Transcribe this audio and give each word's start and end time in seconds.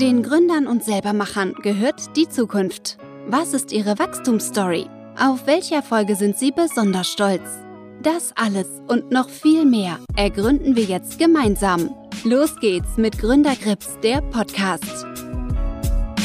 Den 0.00 0.24
Gründern 0.24 0.66
und 0.66 0.82
Selbermachern 0.82 1.54
gehört 1.62 2.16
die 2.16 2.28
Zukunft. 2.28 2.98
Was 3.28 3.54
ist 3.54 3.70
ihre 3.70 3.96
Wachstumsstory? 3.96 4.86
Auf 5.16 5.46
welche 5.46 5.76
Erfolge 5.76 6.16
sind 6.16 6.36
sie 6.36 6.50
besonders 6.50 7.12
stolz? 7.12 7.60
Das 8.02 8.32
alles 8.34 8.66
und 8.88 9.12
noch 9.12 9.28
viel 9.28 9.64
mehr 9.64 10.00
ergründen 10.16 10.74
wir 10.74 10.82
jetzt 10.82 11.20
gemeinsam. 11.20 11.94
Los 12.24 12.58
geht's 12.58 12.96
mit 12.96 13.20
Gründergrips, 13.20 13.96
der 14.02 14.20
Podcast. 14.20 15.06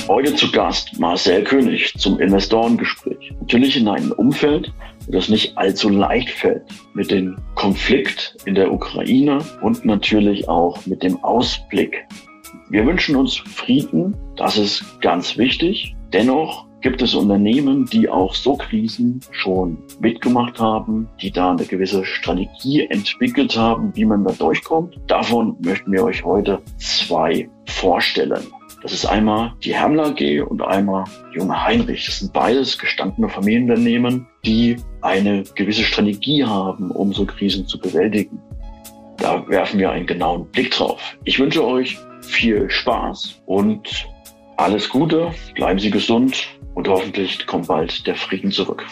Heute 0.07 0.33
zu 0.33 0.51
Gast 0.51 0.99
Marcel 0.99 1.43
König 1.43 1.93
zum 1.95 2.19
Investorengespräch. 2.19 3.35
Natürlich 3.39 3.77
in 3.77 3.87
einem 3.87 4.13
Umfeld, 4.13 4.73
das 5.09 5.29
nicht 5.29 5.55
allzu 5.59 5.89
leicht 5.89 6.31
fällt. 6.31 6.63
Mit 6.95 7.11
dem 7.11 7.37
Konflikt 7.53 8.35
in 8.45 8.55
der 8.55 8.73
Ukraine 8.73 9.45
und 9.61 9.85
natürlich 9.85 10.49
auch 10.49 10.83
mit 10.87 11.03
dem 11.03 11.23
Ausblick 11.23 12.07
wir 12.69 12.85
wünschen 12.85 13.15
uns 13.15 13.35
Frieden, 13.35 14.15
das 14.35 14.57
ist 14.57 15.01
ganz 15.01 15.37
wichtig. 15.37 15.95
Dennoch 16.13 16.67
gibt 16.81 17.01
es 17.01 17.15
Unternehmen, 17.15 17.85
die 17.85 18.07
auch 18.07 18.33
so 18.33 18.55
Krisen 18.55 19.19
schon 19.31 19.79
mitgemacht 19.99 20.59
haben, 20.59 21.09
die 21.21 21.31
da 21.31 21.51
eine 21.51 21.65
gewisse 21.65 22.05
Strategie 22.05 22.85
entwickelt 22.87 23.57
haben, 23.57 23.91
wie 23.95 24.05
man 24.05 24.23
da 24.23 24.31
durchkommt. 24.31 24.99
Davon 25.07 25.57
möchten 25.61 25.91
wir 25.91 26.03
euch 26.03 26.23
heute 26.23 26.61
zwei 26.77 27.49
vorstellen. 27.65 28.43
Das 28.81 28.93
ist 28.93 29.05
einmal 29.05 29.53
die 29.63 29.73
Hermler 29.73 30.07
AG 30.07 30.41
und 30.47 30.61
einmal 30.61 31.03
Junge 31.33 31.65
Heinrich. 31.65 32.05
Das 32.05 32.19
sind 32.19 32.31
beides 32.31 32.77
gestandene 32.77 33.27
Familienunternehmen, 33.27 34.27
die 34.45 34.77
eine 35.01 35.43
gewisse 35.55 35.83
Strategie 35.83 36.45
haben, 36.45 36.91
um 36.91 37.11
so 37.11 37.25
Krisen 37.25 37.67
zu 37.67 37.77
bewältigen. 37.77 38.39
Da 39.19 39.45
werfen 39.49 39.79
wir 39.79 39.91
einen 39.91 40.05
genauen 40.05 40.49
Blick 40.49 40.71
drauf. 40.71 41.17
Ich 41.25 41.39
wünsche 41.39 41.65
euch 41.65 41.97
viel 42.21 42.69
Spaß 42.69 43.41
und 43.45 44.07
alles 44.55 44.87
Gute, 44.87 45.33
bleiben 45.55 45.77
Sie 45.77 45.91
gesund 45.91 46.47
und 46.73 46.87
hoffentlich 46.87 47.45
kommt 47.45 47.67
bald 47.67 48.07
der 48.07 48.15
Frieden 48.15 48.49
zurück. 48.49 48.85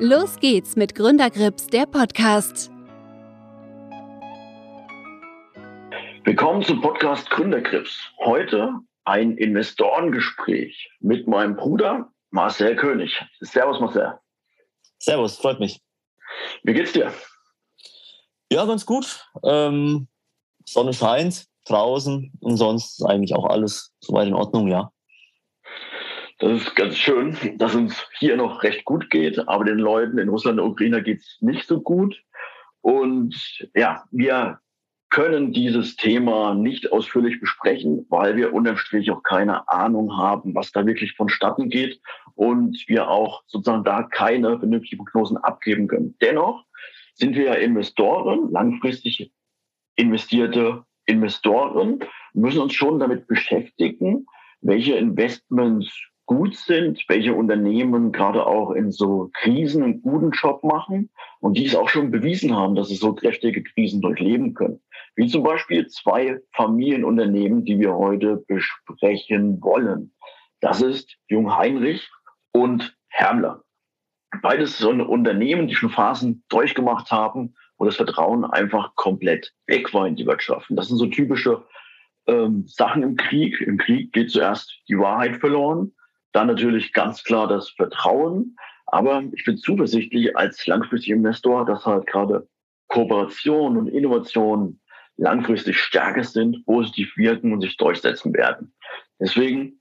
Los 0.00 0.40
geht's 0.40 0.74
mit 0.74 0.96
Gründergrips, 0.96 1.68
der 1.68 1.86
Podcast. 1.86 2.72
Willkommen 6.24 6.62
zum 6.62 6.80
Podcast 6.80 7.30
Gründergrips. 7.30 8.10
Heute 8.24 8.74
ein 9.04 9.36
Investorengespräch 9.36 10.90
mit 10.98 11.28
meinem 11.28 11.54
Bruder 11.54 12.10
Marcel 12.30 12.74
König. 12.74 13.24
Servus 13.38 13.78
Marcel. 13.78 14.18
Servus, 14.98 15.36
freut 15.36 15.60
mich. 15.60 15.80
Wie 16.64 16.72
geht's 16.74 16.92
dir? 16.92 17.12
Ja, 18.50 18.64
ganz 18.64 18.86
gut. 18.86 19.28
Ähm, 19.42 20.08
Sonne 20.64 20.92
scheint, 20.92 21.46
draußen 21.64 22.32
und 22.40 22.56
sonst 22.56 23.04
eigentlich 23.04 23.34
auch 23.34 23.46
alles 23.46 23.92
soweit 24.00 24.28
in 24.28 24.34
Ordnung, 24.34 24.68
ja. 24.68 24.90
Das 26.38 26.62
ist 26.62 26.76
ganz 26.76 26.96
schön, 26.96 27.36
dass 27.56 27.74
uns 27.74 28.06
hier 28.18 28.36
noch 28.36 28.62
recht 28.62 28.84
gut 28.84 29.10
geht, 29.10 29.48
aber 29.48 29.64
den 29.64 29.78
Leuten 29.78 30.18
in 30.18 30.28
Russland 30.28 30.60
und 30.60 30.70
Ukraine 30.70 31.02
geht 31.02 31.20
es 31.20 31.38
nicht 31.40 31.66
so 31.66 31.80
gut. 31.80 32.22
Und 32.82 33.34
ja, 33.74 34.04
wir 34.10 34.60
können 35.08 35.52
dieses 35.52 35.96
Thema 35.96 36.54
nicht 36.54 36.92
ausführlich 36.92 37.40
besprechen, 37.40 38.06
weil 38.10 38.36
wir 38.36 38.52
unterm 38.52 38.76
Strich 38.76 39.10
auch 39.10 39.22
keine 39.22 39.66
Ahnung 39.68 40.16
haben, 40.16 40.54
was 40.54 40.72
da 40.72 40.84
wirklich 40.84 41.16
vonstatten 41.16 41.70
geht 41.70 42.00
und 42.34 42.84
wir 42.86 43.08
auch 43.08 43.42
sozusagen 43.46 43.84
da 43.84 44.02
keine 44.02 44.58
vernünftigen 44.58 45.04
Prognosen 45.04 45.38
abgeben 45.38 45.88
können. 45.88 46.16
Dennoch 46.20 46.64
sind 47.16 47.34
wir 47.34 47.44
ja 47.44 47.54
Investoren, 47.54 48.50
langfristig 48.50 49.32
investierte 49.96 50.84
Investoren 51.06 52.00
müssen 52.34 52.60
uns 52.60 52.74
schon 52.74 52.98
damit 52.98 53.26
beschäftigen, 53.26 54.26
welche 54.60 54.94
Investments 54.94 55.90
gut 56.26 56.56
sind, 56.56 57.02
welche 57.08 57.34
Unternehmen 57.34 58.10
gerade 58.10 58.46
auch 58.46 58.72
in 58.72 58.90
so 58.90 59.30
Krisen 59.32 59.82
einen 59.84 60.02
guten 60.02 60.32
Job 60.32 60.64
machen 60.64 61.10
und 61.40 61.56
die 61.56 61.64
es 61.64 61.76
auch 61.76 61.88
schon 61.88 62.10
bewiesen 62.10 62.54
haben, 62.54 62.74
dass 62.74 62.88
sie 62.88 62.96
so 62.96 63.14
kräftige 63.14 63.62
Krisen 63.62 64.00
durchleben 64.00 64.54
können. 64.54 64.80
Wie 65.14 65.28
zum 65.28 65.44
Beispiel 65.44 65.86
zwei 65.86 66.40
Familienunternehmen, 66.52 67.64
die 67.64 67.78
wir 67.78 67.94
heute 67.94 68.44
besprechen 68.48 69.62
wollen. 69.62 70.12
Das 70.60 70.82
ist 70.82 71.16
Jung 71.28 71.56
Heinrich 71.56 72.10
und 72.52 72.96
Hermler. 73.08 73.62
Beides 74.42 74.78
so 74.78 74.90
eine 74.90 75.06
Unternehmen, 75.06 75.68
die 75.68 75.74
schon 75.74 75.90
Phasen 75.90 76.44
durchgemacht 76.48 77.10
haben, 77.10 77.54
wo 77.78 77.84
das 77.84 77.96
Vertrauen 77.96 78.44
einfach 78.44 78.94
komplett 78.94 79.52
weg 79.66 79.92
war 79.92 80.06
in 80.06 80.16
die 80.16 80.26
Wirtschaft. 80.26 80.70
Und 80.70 80.76
das 80.76 80.88
sind 80.88 80.98
so 80.98 81.06
typische 81.06 81.64
ähm, 82.26 82.64
Sachen 82.66 83.02
im 83.02 83.16
Krieg. 83.16 83.60
Im 83.60 83.78
Krieg 83.78 84.12
geht 84.12 84.30
zuerst 84.30 84.72
die 84.88 84.98
Wahrheit 84.98 85.36
verloren, 85.36 85.92
dann 86.32 86.46
natürlich 86.48 86.92
ganz 86.92 87.22
klar 87.22 87.48
das 87.48 87.70
Vertrauen. 87.70 88.56
Aber 88.86 89.22
ich 89.32 89.44
bin 89.44 89.56
zuversichtlich 89.56 90.36
als 90.36 90.66
langfristiger 90.66 91.16
Investor, 91.16 91.66
dass 91.66 91.84
halt 91.86 92.06
gerade 92.06 92.48
Kooperation 92.88 93.76
und 93.76 93.88
Innovation 93.88 94.80
langfristig 95.16 95.78
stärker 95.78 96.24
sind, 96.24 96.64
positiv 96.66 97.16
wirken 97.16 97.52
und 97.52 97.62
sich 97.62 97.76
durchsetzen 97.76 98.32
werden. 98.34 98.74
Deswegen, 99.18 99.80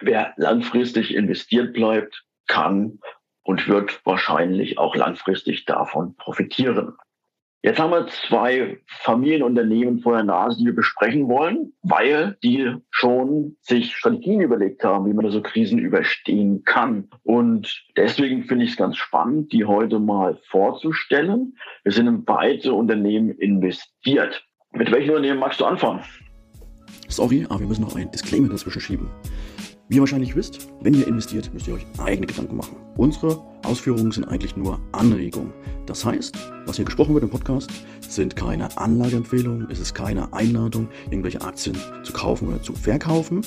wer 0.00 0.34
langfristig 0.36 1.14
investiert 1.14 1.72
bleibt, 1.72 2.24
kann 2.46 3.00
und 3.48 3.66
wird 3.66 4.02
wahrscheinlich 4.04 4.76
auch 4.76 4.94
langfristig 4.94 5.64
davon 5.64 6.14
profitieren. 6.16 6.92
Jetzt 7.62 7.80
haben 7.80 7.92
wir 7.92 8.06
zwei 8.28 8.78
Familienunternehmen 8.86 10.00
vor 10.00 10.16
der 10.16 10.24
Nase, 10.24 10.58
die 10.58 10.66
wir 10.66 10.74
besprechen 10.74 11.28
wollen, 11.28 11.72
weil 11.80 12.36
die 12.44 12.74
schon 12.90 13.56
sich 13.62 13.96
Strategien 13.96 14.42
überlegt 14.42 14.84
haben, 14.84 15.06
wie 15.06 15.14
man 15.14 15.30
so 15.30 15.40
Krisen 15.40 15.78
überstehen 15.78 16.62
kann. 16.64 17.08
Und 17.22 17.86
deswegen 17.96 18.44
finde 18.44 18.66
ich 18.66 18.72
es 18.72 18.76
ganz 18.76 18.98
spannend, 18.98 19.50
die 19.50 19.64
heute 19.64 19.98
mal 19.98 20.38
vorzustellen. 20.50 21.56
Wir 21.84 21.92
sind 21.92 22.06
in 22.06 22.24
beide 22.26 22.74
Unternehmen 22.74 23.30
investiert. 23.30 24.46
Mit 24.72 24.92
welchen 24.92 25.08
Unternehmen 25.08 25.40
magst 25.40 25.60
du 25.60 25.64
anfangen? 25.64 26.02
Sorry, 27.08 27.46
aber 27.48 27.60
wir 27.60 27.66
müssen 27.66 27.82
noch 27.82 27.96
ein 27.96 28.10
Disclaimer 28.10 28.50
dazwischen 28.50 28.82
schieben. 28.82 29.08
Wie 29.88 29.96
ihr 29.96 30.00
wahrscheinlich 30.00 30.36
wisst, 30.36 30.68
wenn 30.82 30.92
ihr 30.92 31.06
investiert, 31.06 31.50
müsst 31.54 31.66
ihr 31.66 31.72
euch 31.74 31.86
eigene 31.96 32.26
Gedanken 32.26 32.56
machen. 32.56 32.76
Unsere 32.96 33.42
Ausführungen 33.64 34.10
sind 34.12 34.24
eigentlich 34.24 34.56
nur 34.56 34.78
Anregungen. 34.92 35.52
Das 35.86 36.04
heißt, 36.04 36.36
was 36.66 36.76
hier 36.76 36.84
gesprochen 36.84 37.14
wird 37.14 37.24
im 37.24 37.30
Podcast, 37.30 37.70
sind 38.08 38.36
keine 38.36 38.76
Anlageempfehlungen, 38.76 39.68
es 39.70 39.80
ist 39.80 39.94
keine 39.94 40.32
Einladung, 40.32 40.88
irgendwelche 41.10 41.40
Aktien 41.40 41.76
zu 42.02 42.12
kaufen 42.12 42.48
oder 42.48 42.62
zu 42.62 42.74
verkaufen. 42.74 43.40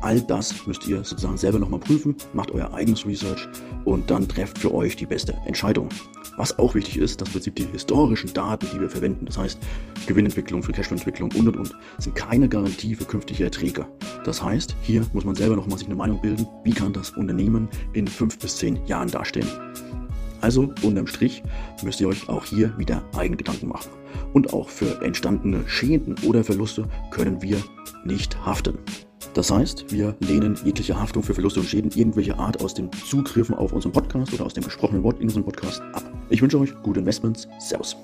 All 0.00 0.20
das 0.20 0.66
müsst 0.66 0.86
ihr 0.88 0.98
sozusagen 1.04 1.36
selber 1.36 1.58
nochmal 1.58 1.80
prüfen, 1.80 2.16
macht 2.32 2.50
euer 2.50 2.74
eigenes 2.74 3.06
Research 3.06 3.48
und 3.84 4.10
dann 4.10 4.28
trefft 4.28 4.58
für 4.58 4.74
euch 4.74 4.96
die 4.96 5.06
beste 5.06 5.34
Entscheidung. 5.46 5.88
Was 6.36 6.58
auch 6.58 6.74
wichtig 6.74 6.98
ist, 6.98 7.20
dass 7.20 7.28
im 7.28 7.34
Prinzip 7.34 7.54
die 7.56 7.66
historischen 7.66 8.32
Daten, 8.32 8.66
die 8.72 8.80
wir 8.80 8.90
verwenden, 8.90 9.26
das 9.26 9.38
heißt 9.38 9.58
Gewinnentwicklung, 10.06 10.62
Free 10.62 10.72
Cashflow-Entwicklung 10.72 11.30
und 11.36 11.48
und 11.48 11.56
und, 11.56 11.74
sind 11.98 12.16
keine 12.16 12.48
Garantie 12.48 12.96
für 12.96 13.04
künftige 13.04 13.44
Erträge. 13.44 13.86
Das 14.24 14.42
heißt, 14.42 14.74
hier 14.82 15.06
muss 15.12 15.24
man 15.24 15.36
selber 15.36 15.54
nochmal 15.54 15.78
sich 15.78 15.86
eine 15.86 15.96
Meinung 15.96 16.20
bilden, 16.20 16.46
wie 16.64 16.72
kann 16.72 16.92
das 16.92 17.10
Unternehmen 17.10 17.68
in 17.92 18.08
fünf 18.08 18.38
bis 18.38 18.56
zehn 18.56 18.84
Jahren 18.86 19.08
dastehen. 19.08 19.46
Also 20.40 20.74
unterm 20.82 21.06
Strich 21.06 21.42
müsst 21.82 22.00
ihr 22.00 22.08
euch 22.08 22.28
auch 22.28 22.44
hier 22.44 22.76
wieder 22.76 23.02
eigene 23.16 23.36
Gedanken 23.36 23.68
machen. 23.68 23.90
Und 24.34 24.52
auch 24.52 24.68
für 24.68 25.00
entstandene 25.02 25.66
Schäden 25.66 26.16
oder 26.26 26.44
Verluste 26.44 26.86
können 27.10 27.40
wir 27.40 27.62
nicht 28.04 28.36
haften. 28.44 28.78
Das 29.34 29.50
heißt, 29.50 29.90
wir 29.90 30.14
lehnen 30.20 30.56
jegliche 30.64 31.00
Haftung 31.00 31.22
für 31.22 31.34
Verluste 31.34 31.60
und 31.60 31.66
Schäden 31.66 31.90
irgendwelcher 31.90 32.38
Art 32.38 32.62
aus 32.62 32.74
den 32.74 32.90
Zugriffen 32.92 33.54
auf 33.54 33.72
unseren 33.72 33.92
Podcast 33.92 34.32
oder 34.34 34.44
aus 34.44 34.54
dem 34.54 34.64
gesprochenen 34.64 35.02
Wort 35.02 35.18
in 35.18 35.24
unserem 35.24 35.44
Podcast 35.44 35.80
ab. 35.92 36.04
Ich 36.30 36.42
wünsche 36.42 36.58
euch 36.58 36.74
gute 36.82 37.00
Investments. 37.00 37.48
Servus. 37.58 37.96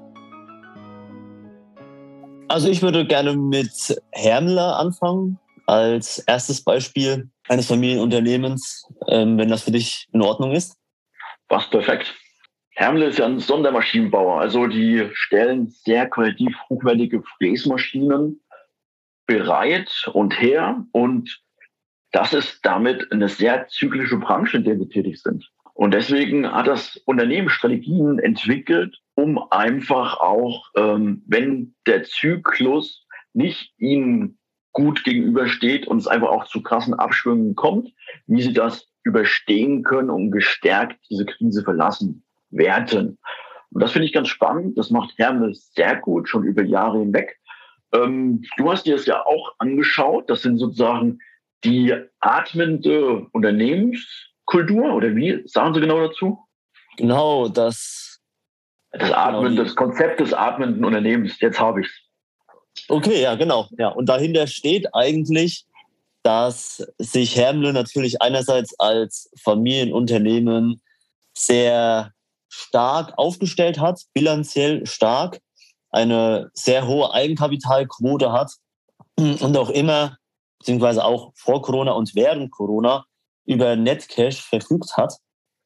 Also 2.48 2.68
ich 2.68 2.82
würde 2.82 3.06
gerne 3.06 3.36
mit 3.36 4.02
Hermler 4.10 4.78
anfangen 4.78 5.38
als 5.66 6.18
erstes 6.20 6.62
Beispiel 6.62 7.28
eines 7.48 7.66
Familienunternehmens, 7.66 8.86
ähm, 9.06 9.38
wenn 9.38 9.50
das 9.50 9.62
für 9.62 9.70
dich 9.70 10.08
in 10.12 10.22
Ordnung 10.22 10.50
ist. 10.52 10.79
Was 11.50 11.68
perfekt. 11.68 12.14
Hermle 12.76 13.06
ist 13.06 13.18
ja 13.18 13.26
ein 13.26 13.40
Sondermaschinenbauer. 13.40 14.40
Also 14.40 14.68
die 14.68 15.10
stellen 15.12 15.68
sehr 15.68 16.08
qualitativ 16.08 16.56
hochwertige 16.68 17.22
Fräsmaschinen 17.22 18.40
bereit 19.26 20.08
und 20.12 20.40
her. 20.40 20.86
Und 20.92 21.42
das 22.12 22.32
ist 22.32 22.64
damit 22.64 23.10
eine 23.10 23.28
sehr 23.28 23.66
zyklische 23.66 24.16
Branche, 24.16 24.58
in 24.58 24.64
der 24.64 24.78
wir 24.78 24.88
tätig 24.88 25.20
sind. 25.20 25.50
Und 25.74 25.92
deswegen 25.92 26.50
hat 26.50 26.68
das 26.68 26.96
Unternehmen 27.04 27.48
Strategien 27.48 28.18
entwickelt, 28.18 28.98
um 29.14 29.42
einfach 29.50 30.20
auch, 30.20 30.68
ähm, 30.76 31.22
wenn 31.26 31.74
der 31.86 32.04
Zyklus 32.04 33.06
nicht 33.32 33.74
ihnen 33.78 34.38
gut 34.72 35.02
gegenübersteht 35.02 35.86
und 35.88 35.98
es 35.98 36.06
einfach 36.06 36.28
auch 36.28 36.44
zu 36.44 36.62
krassen 36.62 36.94
Abschwüngen 36.94 37.56
kommt, 37.56 37.92
wie 38.26 38.42
sie 38.42 38.52
das 38.52 38.89
überstehen 39.02 39.82
können 39.82 40.10
und 40.10 40.30
gestärkt 40.30 40.98
diese 41.10 41.26
Krise 41.26 41.62
verlassen 41.62 42.22
Werten. 42.50 43.18
Und 43.72 43.82
das 43.82 43.92
finde 43.92 44.06
ich 44.06 44.12
ganz 44.12 44.28
spannend. 44.28 44.76
Das 44.76 44.90
macht 44.90 45.16
Hermes 45.18 45.72
sehr 45.74 45.96
gut, 45.96 46.28
schon 46.28 46.44
über 46.44 46.62
Jahre 46.62 46.98
hinweg. 46.98 47.38
Ähm, 47.92 48.42
du 48.56 48.70
hast 48.70 48.86
dir 48.86 48.96
das 48.96 49.06
ja 49.06 49.24
auch 49.24 49.54
angeschaut. 49.58 50.28
Das 50.28 50.42
sind 50.42 50.58
sozusagen 50.58 51.18
die 51.64 51.94
atmende 52.20 53.26
Unternehmenskultur 53.32 54.94
oder 54.94 55.14
wie 55.14 55.42
sagen 55.46 55.74
Sie 55.74 55.80
genau 55.80 56.06
dazu? 56.06 56.38
Genau, 56.96 57.48
das. 57.48 58.20
Das 58.92 59.12
Atmen, 59.12 59.52
genau 59.52 59.62
das 59.62 59.76
Konzept 59.76 60.18
des 60.20 60.34
atmenden 60.34 60.84
Unternehmens. 60.84 61.40
Jetzt 61.40 61.60
habe 61.60 61.82
ich 61.82 61.86
es. 61.86 62.88
Okay, 62.88 63.22
ja, 63.22 63.36
genau. 63.36 63.68
Ja, 63.78 63.88
und 63.88 64.08
dahinter 64.08 64.46
steht 64.46 64.92
eigentlich, 64.94 65.64
dass 66.22 66.84
sich 66.98 67.36
Hermle 67.36 67.72
natürlich 67.72 68.20
einerseits 68.20 68.78
als 68.78 69.30
Familienunternehmen 69.42 70.82
sehr 71.34 72.12
stark 72.48 73.16
aufgestellt 73.16 73.78
hat, 73.78 74.02
bilanziell 74.12 74.86
stark, 74.86 75.40
eine 75.90 76.50
sehr 76.52 76.86
hohe 76.86 77.12
Eigenkapitalquote 77.12 78.32
hat 78.32 78.52
und 79.16 79.56
auch 79.56 79.70
immer, 79.70 80.16
beziehungsweise 80.58 81.04
auch 81.04 81.32
vor 81.34 81.62
Corona 81.62 81.92
und 81.92 82.14
während 82.14 82.50
Corona, 82.50 83.04
über 83.46 83.74
Netcash 83.74 84.42
verfügt 84.42 84.96
hat 84.96 85.14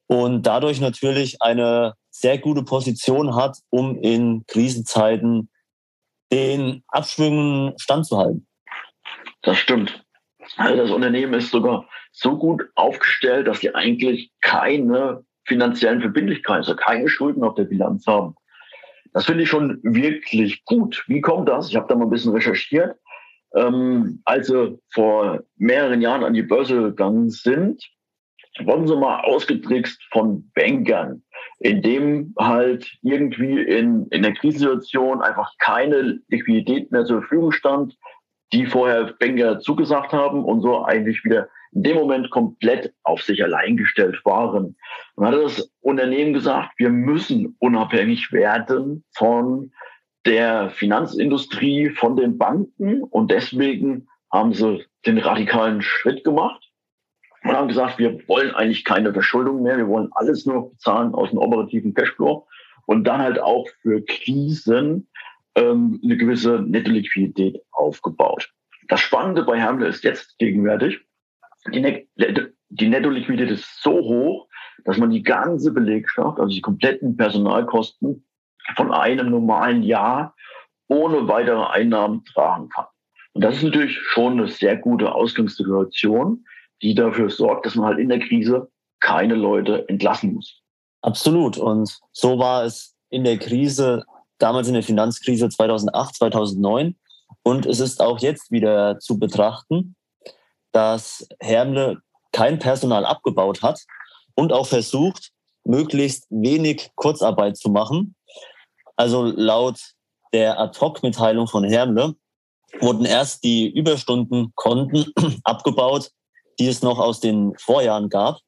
und 0.07 0.43
dadurch 0.43 0.79
natürlich 0.79 1.41
eine 1.41 1.93
sehr 2.09 2.37
gute 2.37 2.63
Position 2.63 3.35
hat, 3.35 3.57
um 3.69 3.97
in 3.97 4.45
Krisenzeiten 4.47 5.49
den 6.31 6.83
Abschwüngen 6.87 7.73
standzuhalten. 7.77 8.47
Das 9.41 9.57
stimmt. 9.57 10.04
Also 10.57 10.77
das 10.77 10.91
Unternehmen 10.91 11.33
ist 11.33 11.51
sogar 11.51 11.87
so 12.11 12.37
gut 12.37 12.63
aufgestellt, 12.75 13.47
dass 13.47 13.59
sie 13.59 13.75
eigentlich 13.75 14.31
keine 14.41 15.25
finanziellen 15.45 16.01
Verbindlichkeiten, 16.01 16.63
also 16.63 16.75
keine 16.75 17.09
Schulden 17.09 17.43
auf 17.43 17.55
der 17.55 17.65
Bilanz 17.65 18.07
haben. 18.07 18.35
Das 19.13 19.25
finde 19.25 19.43
ich 19.43 19.49
schon 19.49 19.79
wirklich 19.83 20.65
gut. 20.65 21.03
Wie 21.07 21.21
kommt 21.21 21.47
das? 21.47 21.69
Ich 21.69 21.75
habe 21.75 21.87
da 21.87 21.95
mal 21.95 22.05
ein 22.05 22.09
bisschen 22.09 22.33
recherchiert. 22.33 22.97
Ähm, 23.53 24.21
als 24.25 24.47
sie 24.47 24.77
vor 24.93 25.43
mehreren 25.55 26.01
Jahren 26.01 26.23
an 26.23 26.33
die 26.33 26.41
Börse 26.41 26.81
gegangen 26.81 27.29
sind, 27.29 27.81
wurden 28.59 28.87
sie 28.87 28.95
mal 28.95 29.21
ausgetrickst 29.21 30.01
von 30.11 30.49
Bankern, 30.53 31.23
indem 31.59 32.33
halt 32.37 32.97
irgendwie 33.01 33.61
in, 33.61 34.07
in 34.07 34.23
der 34.23 34.33
Krisensituation 34.33 35.21
einfach 35.21 35.51
keine 35.59 36.19
Liquidität 36.27 36.91
mehr 36.91 37.05
zur 37.05 37.21
Verfügung 37.21 37.51
stand, 37.51 37.95
die 38.55 38.65
vorher 38.65 39.13
Banker 39.19 39.59
zugesagt 39.59 40.13
haben 40.13 40.45
und 40.45 40.61
so 40.61 40.85
eigentlich 40.85 41.23
wieder 41.25 41.49
in 41.73 41.83
dem 41.83 41.97
Moment 41.97 42.29
komplett 42.29 42.93
auf 43.03 43.21
sich 43.21 43.43
allein 43.43 43.75
gestellt 43.75 44.21
waren. 44.23 44.77
Und 45.15 45.25
hat 45.25 45.33
das 45.33 45.69
Unternehmen 45.81 46.33
gesagt, 46.33 46.71
wir 46.77 46.89
müssen 46.89 47.57
unabhängig 47.59 48.31
werden 48.31 49.03
von 49.13 49.73
der 50.25 50.69
Finanzindustrie, 50.69 51.89
von 51.89 52.15
den 52.15 52.37
Banken. 52.37 53.03
Und 53.03 53.29
deswegen 53.29 54.07
haben 54.31 54.53
sie 54.53 54.85
den 55.05 55.17
radikalen 55.17 55.81
Schritt 55.81 56.23
gemacht 56.23 56.63
und 57.43 57.51
haben 57.51 57.67
gesagt, 57.67 57.99
wir 57.99 58.25
wollen 58.29 58.55
eigentlich 58.55 58.85
keine 58.85 59.11
Verschuldung 59.11 59.61
mehr, 59.61 59.77
wir 59.77 59.87
wollen 59.89 60.09
alles 60.11 60.45
nur 60.45 60.71
bezahlen 60.71 61.13
aus 61.13 61.29
dem 61.29 61.39
operativen 61.39 61.93
Cashflow. 61.93 62.47
Und 62.85 63.03
dann 63.03 63.19
halt 63.19 63.39
auch 63.39 63.67
für 63.81 64.01
Krisen 64.05 65.09
ähm, 65.55 65.99
eine 66.03 66.17
gewisse 66.17 66.61
Netto-Liquidität 66.61 67.61
aufgebaut. 67.71 68.51
Das 68.87 68.99
Spannende 68.99 69.43
bei 69.43 69.59
Hermle 69.59 69.87
ist 69.87 70.03
jetzt 70.03 70.37
gegenwärtig, 70.37 70.99
die, 71.73 71.81
Net 71.81 72.07
die 72.69 72.89
Netto-Liquidität 72.89 73.51
ist 73.51 73.81
so 73.81 73.93
hoch, 73.93 74.47
dass 74.83 74.97
man 74.97 75.09
die 75.09 75.23
ganze 75.23 75.71
Belegschaft, 75.71 76.39
also 76.39 76.53
die 76.53 76.61
kompletten 76.61 77.17
Personalkosten 77.17 78.25
von 78.75 78.91
einem 78.91 79.29
normalen 79.29 79.83
Jahr 79.83 80.35
ohne 80.87 81.27
weitere 81.27 81.63
Einnahmen 81.65 82.23
tragen 82.25 82.69
kann. 82.69 82.85
Und 83.33 83.43
das 83.43 83.57
ist 83.57 83.63
natürlich 83.63 83.97
schon 83.97 84.33
eine 84.33 84.47
sehr 84.47 84.77
gute 84.77 85.13
Ausgangssituation, 85.13 86.45
die 86.81 86.93
dafür 86.93 87.29
sorgt, 87.29 87.65
dass 87.65 87.75
man 87.75 87.87
halt 87.87 87.99
in 87.99 88.09
der 88.09 88.19
Krise 88.19 88.69
keine 88.99 89.35
Leute 89.35 89.87
entlassen 89.89 90.33
muss. 90.33 90.61
Absolut. 91.01 91.57
Und 91.57 91.99
so 92.11 92.39
war 92.39 92.63
es 92.63 92.95
in 93.09 93.23
der 93.23 93.37
Krise, 93.37 94.05
damals 94.37 94.67
in 94.67 94.73
der 94.73 94.83
Finanzkrise 94.83 95.49
2008, 95.49 96.15
2009. 96.15 96.95
Und 97.43 97.65
es 97.65 97.79
ist 97.79 98.01
auch 98.01 98.19
jetzt 98.19 98.51
wieder 98.51 98.99
zu 98.99 99.19
betrachten, 99.19 99.95
dass 100.71 101.27
Hermle 101.39 102.01
kein 102.31 102.59
Personal 102.59 103.05
abgebaut 103.05 103.61
hat 103.61 103.81
und 104.35 104.51
auch 104.51 104.67
versucht, 104.67 105.31
möglichst 105.63 106.27
wenig 106.29 106.91
Kurzarbeit 106.95 107.57
zu 107.57 107.69
machen. 107.69 108.15
Also 108.95 109.23
laut 109.23 109.79
der 110.33 110.59
Ad-Hoc-Mitteilung 110.59 111.47
von 111.47 111.63
Hermle 111.63 112.15
wurden 112.79 113.05
erst 113.05 113.43
die 113.43 113.69
Überstundenkonten 113.69 115.13
abgebaut, 115.43 116.11
die 116.59 116.67
es 116.67 116.81
noch 116.81 116.99
aus 116.99 117.19
den 117.19 117.53
Vorjahren 117.57 118.09
gab, 118.09 118.39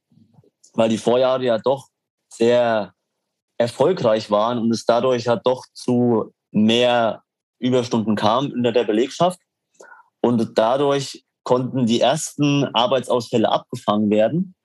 weil 0.73 0.89
die 0.89 0.97
Vorjahre 0.97 1.45
ja 1.45 1.57
doch 1.57 1.87
sehr 2.29 2.93
erfolgreich 3.57 4.29
waren 4.29 4.59
und 4.59 4.71
es 4.71 4.85
dadurch 4.85 5.25
ja 5.25 5.35
doch 5.35 5.65
zu 5.73 6.33
mehr 6.51 7.23
Überstunden 7.59 8.15
kam 8.15 8.51
in 8.51 8.63
der 8.63 8.83
Belegschaft. 8.83 9.39
Und 10.21 10.57
dadurch 10.57 11.23
konnten 11.43 11.85
die 11.85 12.01
ersten 12.01 12.65
Arbeitsausfälle 12.75 13.49
abgefangen 13.49 14.09
werden. 14.09 14.55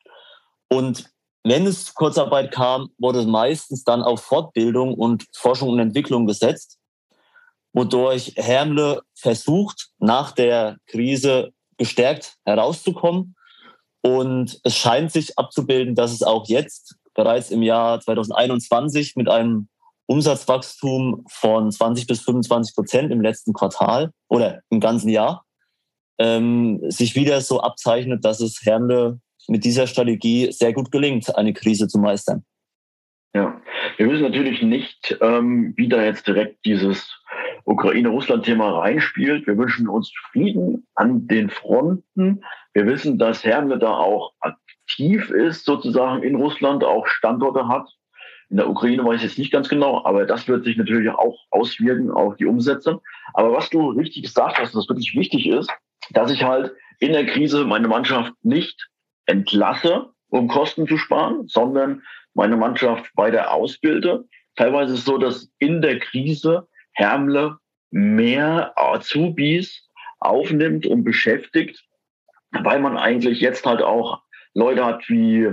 Und 0.68 1.10
wenn 1.44 1.66
es 1.66 1.86
zu 1.86 1.94
Kurzarbeit 1.94 2.52
kam, 2.52 2.90
wurde 2.98 3.20
es 3.20 3.26
meistens 3.26 3.84
dann 3.84 4.02
auf 4.02 4.22
Fortbildung 4.22 4.94
und 4.94 5.26
Forschung 5.34 5.70
und 5.70 5.80
Entwicklung 5.80 6.26
gesetzt, 6.26 6.78
wodurch 7.72 8.34
Hermle 8.36 9.02
versucht, 9.14 9.90
nach 9.98 10.32
der 10.32 10.76
Krise 10.86 11.52
gestärkt 11.78 12.36
herauszukommen. 12.44 13.34
Und 14.02 14.60
es 14.64 14.76
scheint 14.76 15.12
sich 15.12 15.38
abzubilden, 15.38 15.94
dass 15.94 16.12
es 16.12 16.22
auch 16.22 16.48
jetzt 16.48 16.96
bereits 17.14 17.50
im 17.50 17.62
Jahr 17.62 18.00
2021 18.00 19.16
mit 19.16 19.28
einem 19.28 19.68
Umsatzwachstum 20.06 21.24
von 21.28 21.70
20 21.70 22.06
bis 22.06 22.22
25 22.22 22.74
Prozent 22.74 23.12
im 23.12 23.20
letzten 23.20 23.52
Quartal 23.52 24.10
oder 24.28 24.60
im 24.70 24.80
ganzen 24.80 25.08
Jahr 25.08 25.44
ähm, 26.18 26.80
sich 26.90 27.14
wieder 27.14 27.40
so 27.40 27.60
abzeichnet, 27.60 28.24
dass 28.24 28.40
es 28.40 28.60
Hermle 28.62 29.20
mit 29.48 29.64
dieser 29.64 29.86
Strategie 29.86 30.52
sehr 30.52 30.72
gut 30.72 30.92
gelingt, 30.92 31.34
eine 31.36 31.52
Krise 31.52 31.88
zu 31.88 31.98
meistern. 31.98 32.44
Ja, 33.34 33.60
wir 33.96 34.10
wissen 34.10 34.22
natürlich 34.22 34.62
nicht, 34.62 35.16
ähm, 35.20 35.72
wie 35.76 35.88
da 35.88 36.04
jetzt 36.04 36.26
direkt 36.26 36.64
dieses 36.64 37.10
Ukraine-Russland-Thema 37.64 38.78
reinspielt. 38.80 39.46
Wir 39.46 39.56
wünschen 39.56 39.88
uns 39.88 40.12
Frieden 40.30 40.86
an 40.94 41.26
den 41.26 41.50
Fronten. 41.50 42.42
Wir 42.74 42.86
wissen, 42.86 43.18
dass 43.18 43.44
Hermle 43.44 43.78
da 43.78 43.92
auch 43.92 44.32
aktiv 44.40 45.30
ist, 45.30 45.64
sozusagen 45.64 46.22
in 46.22 46.36
Russland, 46.36 46.84
auch 46.84 47.06
Standorte 47.06 47.68
hat. 47.68 47.88
In 48.50 48.58
der 48.58 48.68
Ukraine 48.68 49.04
weiß 49.04 49.16
ich 49.16 49.22
jetzt 49.22 49.38
nicht 49.38 49.52
ganz 49.52 49.68
genau, 49.68 50.04
aber 50.04 50.26
das 50.26 50.46
wird 50.46 50.64
sich 50.64 50.76
natürlich 50.76 51.08
auch 51.08 51.38
auswirken 51.50 52.10
auf 52.10 52.36
die 52.36 52.46
Umsätze. 52.46 53.00
Aber 53.32 53.52
was 53.52 53.70
du 53.70 53.90
richtig 53.90 54.24
gesagt 54.24 54.58
hast, 54.58 54.74
was 54.74 54.88
wirklich 54.88 55.14
wichtig 55.14 55.46
ist, 55.48 55.70
dass 56.10 56.30
ich 56.30 56.44
halt 56.44 56.72
in 56.98 57.12
der 57.12 57.26
Krise 57.26 57.64
meine 57.64 57.88
Mannschaft 57.88 58.32
nicht 58.42 58.88
entlasse, 59.26 60.10
um 60.28 60.48
Kosten 60.48 60.86
zu 60.86 60.98
sparen, 60.98 61.48
sondern 61.48 62.02
meine 62.34 62.56
Mannschaft 62.56 63.10
weiter 63.16 63.52
ausbilde. 63.52 64.24
Teilweise 64.56 64.92
ist 64.94 65.00
es 65.00 65.04
so, 65.06 65.18
dass 65.18 65.50
in 65.58 65.80
der 65.80 65.98
Krise 65.98 66.68
Hermle 66.92 67.56
mehr 67.92 68.72
Azubis 68.76 69.88
aufnimmt 70.18 70.86
und 70.86 71.04
beschäftigt, 71.04 71.84
weil 72.50 72.80
man 72.80 72.96
eigentlich 72.96 73.40
jetzt 73.40 73.64
halt 73.64 73.82
auch 73.82 74.22
Leute 74.54 74.84
hat 74.84 75.08
wie 75.08 75.48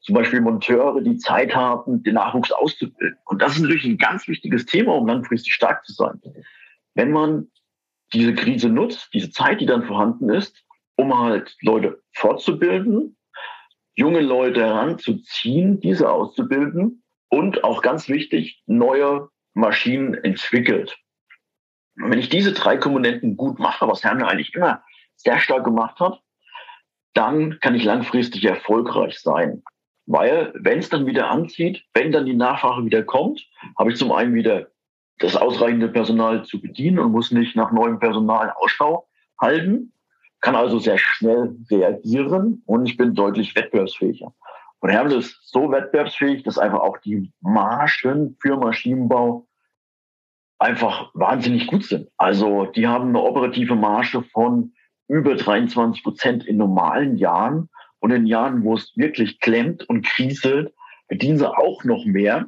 zum 0.00 0.14
Beispiel 0.14 0.40
Monteure, 0.40 1.02
die 1.02 1.18
Zeit 1.18 1.54
haben, 1.54 2.02
den 2.02 2.14
Nachwuchs 2.14 2.52
auszubilden. 2.52 3.18
Und 3.26 3.42
das 3.42 3.56
ist 3.56 3.62
natürlich 3.62 3.84
ein 3.84 3.98
ganz 3.98 4.26
wichtiges 4.28 4.64
Thema, 4.64 4.94
um 4.94 5.06
langfristig 5.06 5.52
stark 5.52 5.84
zu 5.84 5.92
sein. 5.92 6.20
Wenn 6.94 7.10
man 7.10 7.48
diese 8.12 8.34
Krise 8.34 8.70
nutzt, 8.70 9.10
diese 9.12 9.30
Zeit, 9.30 9.60
die 9.60 9.66
dann 9.66 9.84
vorhanden 9.84 10.30
ist, 10.30 10.64
um 10.96 11.18
halt 11.18 11.54
Leute 11.60 12.02
fortzubilden, 12.12 13.16
junge 13.94 14.20
Leute 14.20 14.62
heranzuziehen, 14.62 15.80
diese 15.80 16.10
auszubilden 16.10 17.02
und 17.28 17.62
auch 17.62 17.82
ganz 17.82 18.08
wichtig, 18.08 18.62
neue 18.66 19.28
Maschinen 19.54 20.14
entwickelt. 20.14 20.98
Und 22.02 22.10
wenn 22.10 22.18
ich 22.18 22.28
diese 22.28 22.52
drei 22.52 22.76
Komponenten 22.76 23.36
gut 23.36 23.58
mache, 23.58 23.86
was 23.86 24.04
Herrn 24.04 24.22
eigentlich 24.22 24.54
immer 24.54 24.82
sehr 25.16 25.38
stark 25.38 25.64
gemacht 25.64 26.00
hat, 26.00 26.20
dann 27.14 27.58
kann 27.60 27.74
ich 27.74 27.84
langfristig 27.84 28.44
erfolgreich 28.44 29.18
sein. 29.18 29.62
Weil 30.06 30.52
wenn 30.54 30.78
es 30.78 30.88
dann 30.88 31.06
wieder 31.06 31.28
anzieht, 31.28 31.84
wenn 31.94 32.12
dann 32.12 32.26
die 32.26 32.34
Nachfrage 32.34 32.84
wieder 32.84 33.02
kommt, 33.02 33.46
habe 33.78 33.92
ich 33.92 33.98
zum 33.98 34.12
einen 34.12 34.34
wieder 34.34 34.68
das 35.18 35.36
ausreichende 35.36 35.88
Personal 35.88 36.44
zu 36.44 36.60
bedienen 36.60 36.98
und 36.98 37.12
muss 37.12 37.30
nicht 37.30 37.54
nach 37.54 37.72
neuem 37.72 37.98
Personal 37.98 38.52
Ausschau 38.56 39.06
halten, 39.38 39.92
kann 40.40 40.56
also 40.56 40.78
sehr 40.78 40.98
schnell 40.98 41.54
reagieren 41.70 42.62
und 42.66 42.86
ich 42.86 42.96
bin 42.96 43.14
deutlich 43.14 43.54
wettbewerbsfähiger. 43.54 44.32
Und 44.80 44.88
Hermes 44.88 45.14
ist 45.14 45.50
so 45.50 45.70
wettbewerbsfähig, 45.70 46.42
dass 46.42 46.58
einfach 46.58 46.80
auch 46.80 46.96
die 46.98 47.30
Margen 47.42 48.36
für 48.40 48.56
Maschinenbau 48.56 49.46
einfach 50.60 51.10
wahnsinnig 51.14 51.66
gut 51.66 51.84
sind. 51.84 52.08
Also 52.16 52.66
die 52.66 52.86
haben 52.86 53.08
eine 53.08 53.22
operative 53.22 53.74
Marge 53.74 54.22
von 54.32 54.74
über 55.08 55.34
23 55.34 56.04
Prozent 56.04 56.46
in 56.46 56.58
normalen 56.58 57.16
Jahren 57.16 57.68
und 57.98 58.12
in 58.12 58.26
Jahren, 58.26 58.62
wo 58.62 58.74
es 58.74 58.92
wirklich 58.96 59.40
klemmt 59.40 59.88
und 59.88 60.06
kriselt, 60.06 60.72
verdienen 61.08 61.38
sie 61.38 61.50
auch 61.50 61.82
noch 61.84 62.04
mehr 62.04 62.46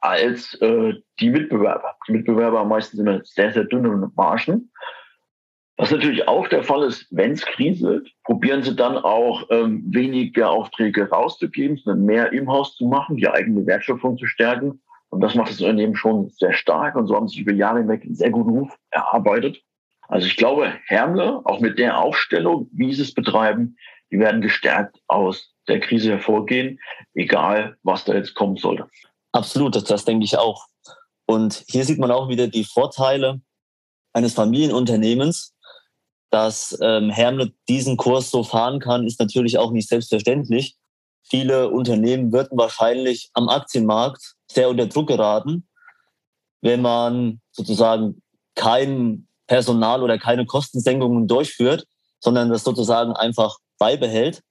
als 0.00 0.54
äh, 0.60 0.94
die 1.18 1.30
Mitbewerber. 1.30 1.96
Die 2.06 2.12
Mitbewerber 2.12 2.60
haben 2.60 2.68
meistens 2.68 3.00
immer 3.00 3.20
sehr, 3.24 3.52
sehr 3.52 3.64
dünne 3.64 4.12
Margen. 4.14 4.70
Was 5.76 5.90
natürlich 5.90 6.28
auch 6.28 6.46
der 6.46 6.62
Fall 6.62 6.84
ist, 6.84 7.08
wenn 7.10 7.32
es 7.32 7.44
kriselt, 7.44 8.08
probieren 8.22 8.62
sie 8.62 8.76
dann 8.76 8.96
auch 8.96 9.44
ähm, 9.50 9.82
weniger 9.88 10.50
Aufträge 10.50 11.08
rauszugeben, 11.08 11.78
sondern 11.78 12.04
mehr 12.04 12.32
im 12.32 12.48
Haus 12.48 12.76
zu 12.76 12.86
machen, 12.86 13.16
die 13.16 13.28
eigene 13.28 13.66
Wertschöpfung 13.66 14.16
zu 14.16 14.26
stärken. 14.26 14.80
Und 15.14 15.20
das 15.20 15.36
macht 15.36 15.50
das 15.50 15.60
Unternehmen 15.60 15.94
schon 15.94 16.30
sehr 16.30 16.52
stark 16.52 16.96
und 16.96 17.06
so 17.06 17.14
haben 17.14 17.28
sich 17.28 17.38
über 17.38 17.52
Jahre 17.52 17.78
hinweg 17.78 18.02
einen 18.02 18.16
sehr 18.16 18.30
guten 18.30 18.50
Ruf 18.50 18.76
erarbeitet. 18.90 19.62
Also 20.08 20.26
ich 20.26 20.36
glaube, 20.36 20.72
Hermle, 20.86 21.40
auch 21.44 21.60
mit 21.60 21.78
der 21.78 21.98
Aufstellung, 21.98 22.68
wie 22.72 22.92
sie 22.92 23.02
es 23.02 23.14
betreiben, 23.14 23.76
die 24.10 24.18
werden 24.18 24.40
gestärkt 24.40 24.98
aus 25.06 25.54
der 25.68 25.78
Krise 25.78 26.10
hervorgehen, 26.10 26.80
egal 27.14 27.76
was 27.84 28.04
da 28.04 28.14
jetzt 28.14 28.34
kommen 28.34 28.56
sollte. 28.56 28.88
Absolut, 29.30 29.76
das, 29.76 29.84
das 29.84 30.04
denke 30.04 30.24
ich 30.24 30.36
auch. 30.36 30.66
Und 31.26 31.64
hier 31.68 31.84
sieht 31.84 32.00
man 32.00 32.10
auch 32.10 32.28
wieder 32.28 32.48
die 32.48 32.64
Vorteile 32.64 33.40
eines 34.12 34.34
Familienunternehmens. 34.34 35.52
Dass 36.30 36.76
ähm, 36.82 37.10
Hermle 37.10 37.52
diesen 37.68 37.96
Kurs 37.96 38.32
so 38.32 38.42
fahren 38.42 38.80
kann, 38.80 39.06
ist 39.06 39.20
natürlich 39.20 39.56
auch 39.58 39.70
nicht 39.70 39.88
selbstverständlich. 39.88 40.76
Viele 41.22 41.70
Unternehmen 41.70 42.32
würden 42.32 42.58
wahrscheinlich 42.58 43.30
am 43.34 43.48
Aktienmarkt 43.48 44.34
sehr 44.54 44.68
unter 44.68 44.86
Druck 44.86 45.08
geraten, 45.08 45.66
wenn 46.60 46.80
man 46.80 47.40
sozusagen 47.50 48.22
kein 48.54 49.26
Personal 49.46 50.02
oder 50.02 50.18
keine 50.18 50.46
Kostensenkungen 50.46 51.26
durchführt, 51.26 51.86
sondern 52.20 52.48
das 52.48 52.64
sozusagen 52.64 53.12
einfach 53.12 53.58
beibehält. 53.78 54.42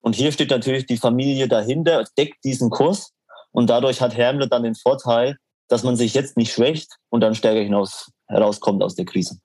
Und 0.00 0.16
hier 0.16 0.32
steht 0.32 0.50
natürlich 0.50 0.86
die 0.86 0.96
Familie 0.96 1.46
dahinter, 1.46 2.04
deckt 2.18 2.44
diesen 2.44 2.70
Kurs 2.70 3.12
und 3.52 3.70
dadurch 3.70 4.00
hat 4.00 4.16
Hermle 4.16 4.48
dann 4.48 4.64
den 4.64 4.74
Vorteil, 4.74 5.36
dass 5.68 5.84
man 5.84 5.96
sich 5.96 6.14
jetzt 6.14 6.36
nicht 6.36 6.52
schwächt 6.52 6.96
und 7.10 7.20
dann 7.20 7.34
stärker 7.34 7.60
hinaus 7.60 8.10
herauskommt 8.26 8.82
aus 8.82 8.96
der 8.96 9.04
Krise. 9.04 9.38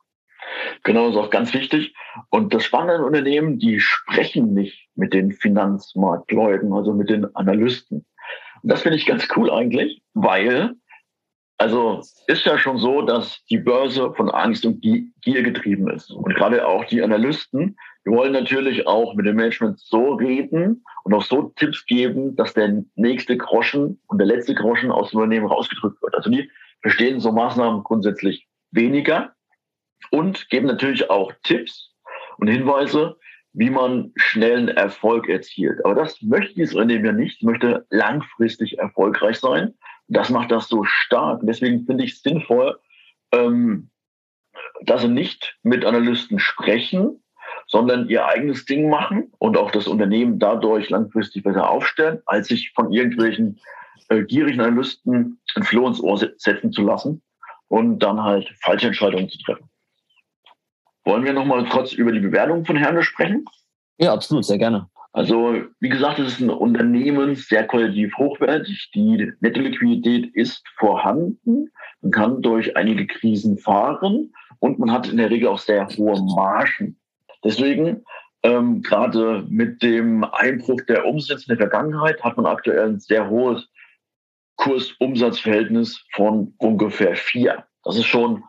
Genau, 0.83 1.09
ist 1.09 1.15
auch 1.15 1.29
ganz 1.29 1.53
wichtig. 1.53 1.93
Und 2.29 2.53
das 2.53 2.63
Spannende 2.63 2.95
an 2.95 3.03
Unternehmen, 3.03 3.59
die 3.59 3.79
sprechen 3.79 4.53
nicht 4.53 4.89
mit 4.95 5.13
den 5.13 5.31
Finanzmarktleuten, 5.31 6.73
also 6.73 6.93
mit 6.93 7.09
den 7.09 7.35
Analysten. 7.35 8.05
Das 8.67 8.81
finde 8.81 8.97
ich 8.97 9.05
ganz 9.05 9.27
cool 9.35 9.49
eigentlich, 9.49 10.01
weil 10.13 10.75
also 11.59 12.01
ist 12.27 12.45
ja 12.45 12.57
schon 12.59 12.77
so, 12.77 13.01
dass 13.01 13.43
die 13.45 13.57
Börse 13.57 14.13
von 14.13 14.29
Angst 14.29 14.63
und 14.65 14.81
Gier 14.81 15.41
getrieben 15.41 15.89
ist. 15.89 16.11
Und 16.11 16.35
gerade 16.35 16.67
auch 16.67 16.85
die 16.85 17.01
Analysten, 17.01 17.77
die 18.05 18.11
wollen 18.11 18.33
natürlich 18.33 18.85
auch 18.85 19.15
mit 19.15 19.25
dem 19.25 19.37
Management 19.37 19.79
so 19.79 20.13
reden 20.13 20.83
und 21.03 21.13
auch 21.15 21.23
so 21.23 21.53
Tipps 21.55 21.85
geben, 21.87 22.35
dass 22.35 22.53
der 22.53 22.83
nächste 22.95 23.37
Groschen 23.37 23.99
und 24.07 24.19
der 24.19 24.27
letzte 24.27 24.53
Groschen 24.53 24.91
aus 24.91 25.09
dem 25.11 25.21
Unternehmen 25.21 25.47
rausgedrückt 25.47 25.99
wird. 26.03 26.13
Also 26.13 26.29
die 26.29 26.51
verstehen 26.81 27.19
so 27.19 27.31
Maßnahmen 27.31 27.83
grundsätzlich 27.83 28.47
weniger 28.71 29.33
und 30.11 30.49
geben 30.49 30.67
natürlich 30.67 31.09
auch 31.09 31.31
Tipps 31.41 31.95
und 32.37 32.49
Hinweise, 32.49 33.17
wie 33.57 33.71
man 33.71 34.11
schnellen 34.15 34.67
Erfolg 34.67 35.27
erzielt. 35.27 35.83
Aber 35.83 35.95
das 35.95 36.21
möchte 36.21 36.53
dieses 36.53 36.75
Unternehmen 36.75 37.05
ja 37.05 37.11
nicht. 37.11 37.37
Es 37.37 37.41
möchte 37.41 37.87
langfristig 37.89 38.77
erfolgreich 38.77 39.39
sein. 39.39 39.73
Das 40.07 40.29
macht 40.29 40.51
das 40.51 40.67
so 40.67 40.83
stark. 40.83 41.41
Deswegen 41.41 41.83
finde 41.87 42.03
ich 42.03 42.13
es 42.13 42.21
sinnvoll, 42.21 42.77
ähm, 43.31 43.89
dass 44.83 45.01
sie 45.01 45.07
nicht 45.07 45.57
mit 45.63 45.85
Analysten 45.85 46.37
sprechen, 46.37 47.23
sondern 47.65 48.07
ihr 48.09 48.27
eigenes 48.27 48.65
Ding 48.65 48.91
machen 48.91 49.31
und 49.39 49.57
auch 49.57 49.71
das 49.71 49.87
Unternehmen 49.87 50.37
dadurch 50.37 50.91
langfristig 50.91 51.41
besser 51.41 51.67
aufstellen, 51.67 52.21
als 52.27 52.49
sich 52.49 52.73
von 52.75 52.93
irgendwelchen 52.93 53.59
äh, 54.09 54.21
gierigen 54.21 54.61
Analysten 54.61 55.39
ein 55.55 55.63
Floh 55.63 55.87
ins 55.87 55.99
Ohr 55.99 56.17
setzen 56.17 56.71
zu 56.71 56.83
lassen 56.83 57.23
und 57.69 57.97
dann 57.99 58.21
halt 58.21 58.53
falsche 58.61 58.87
Entscheidungen 58.87 59.29
zu 59.29 59.39
treffen. 59.39 59.67
Wollen 61.07 61.23
wir 61.23 61.31
nochmal 61.31 61.63
kurz 61.69 61.93
über 61.93 62.11
die 62.11 62.19
Bewertung 62.19 62.65
von 62.65 62.75
Herne 62.75 63.01
sprechen? 63.01 63.45
Ja, 63.97 64.11
absolut, 64.11 64.43
sehr 64.43 64.57
gerne. 64.57 64.89
Also, 65.13 65.61
wie 65.79 65.87
gesagt, 65.87 66.19
es 66.19 66.33
ist 66.33 66.41
ein 66.41 66.49
Unternehmen 66.49 67.33
sehr 67.35 67.65
qualitativ 67.65 68.13
hochwertig. 68.17 68.91
Die 68.93 69.31
Netto-Liquidität 69.39 70.35
ist 70.35 70.67
vorhanden. 70.75 71.71
Man 72.01 72.11
kann 72.11 72.41
durch 72.41 72.75
einige 72.75 73.07
Krisen 73.07 73.57
fahren 73.57 74.33
und 74.59 74.79
man 74.79 74.91
hat 74.91 75.07
in 75.07 75.15
der 75.15 75.29
Regel 75.29 75.47
auch 75.47 75.59
sehr 75.59 75.87
hohe 75.87 76.21
Margen. 76.35 76.99
Deswegen, 77.41 78.03
ähm, 78.43 78.81
gerade 78.81 79.45
mit 79.47 79.81
dem 79.81 80.25
Einbruch 80.25 80.81
der 80.89 81.05
Umsätze 81.05 81.45
in 81.49 81.57
der 81.57 81.69
Vergangenheit, 81.69 82.21
hat 82.21 82.35
man 82.35 82.45
aktuell 82.45 82.89
ein 82.89 82.99
sehr 82.99 83.29
hohes 83.29 83.65
Kursumsatzverhältnis 84.57 86.03
von 86.11 86.53
ungefähr 86.57 87.15
vier. 87.15 87.63
Das 87.85 87.95
ist 87.95 88.07
schon 88.07 88.43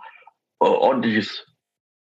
äh, 0.61 0.65
ordentliches, 0.65 1.47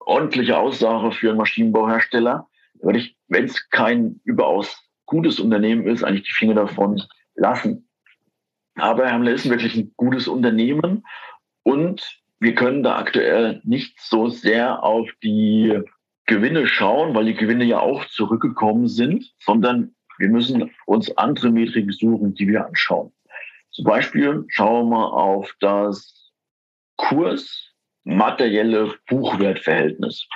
ordentliche 0.06 0.58
Aussage 0.58 1.12
für 1.12 1.30
einen 1.30 1.38
Maschinenbauhersteller 1.38 2.48
würde 2.82 3.00
ich, 3.00 3.18
wenn 3.28 3.46
es 3.46 3.70
kein 3.70 4.20
überaus 4.24 4.84
gutes 5.06 5.40
Unternehmen 5.40 5.88
ist, 5.88 6.04
eigentlich 6.04 6.28
die 6.28 6.34
Finger 6.34 6.56
davon 6.56 7.02
lassen. 7.36 7.88
Aber 8.76 9.12
Hamler 9.12 9.34
ist 9.34 9.50
wirklich 9.50 9.76
ein 9.76 9.94
gutes 9.98 10.28
Unternehmen 10.28 11.06
und 11.64 12.22
wir 12.40 12.56
können 12.56 12.84
da 12.84 12.98
aktuell 12.98 13.62
nicht 13.64 14.00
so 14.02 14.28
sehr 14.28 14.84
auf 14.84 15.10
die 15.24 15.80
Gewinne 16.26 16.68
schauen, 16.68 17.14
weil 17.14 17.26
die 17.26 17.36
Gewinne 17.36 17.66
ja 17.66 17.80
auch 17.80 18.06
zurückgekommen 18.06 18.88
sind, 18.88 19.34
sondern 19.40 19.96
wir 20.18 20.30
müssen 20.30 20.72
uns 20.86 21.16
andere 21.18 21.52
Metriken 21.52 21.92
suchen, 21.92 22.34
die 22.34 22.48
wir 22.48 22.66
anschauen. 22.66 23.14
Zum 23.72 23.86
Beispiel 23.86 24.46
schauen 24.48 24.90
wir 24.90 24.98
mal 24.98 25.08
auf 25.08 25.54
das 25.60 26.32
Kurs 26.98 27.73
materielle 28.04 28.94
Buchwertverhältnis. 29.08 30.28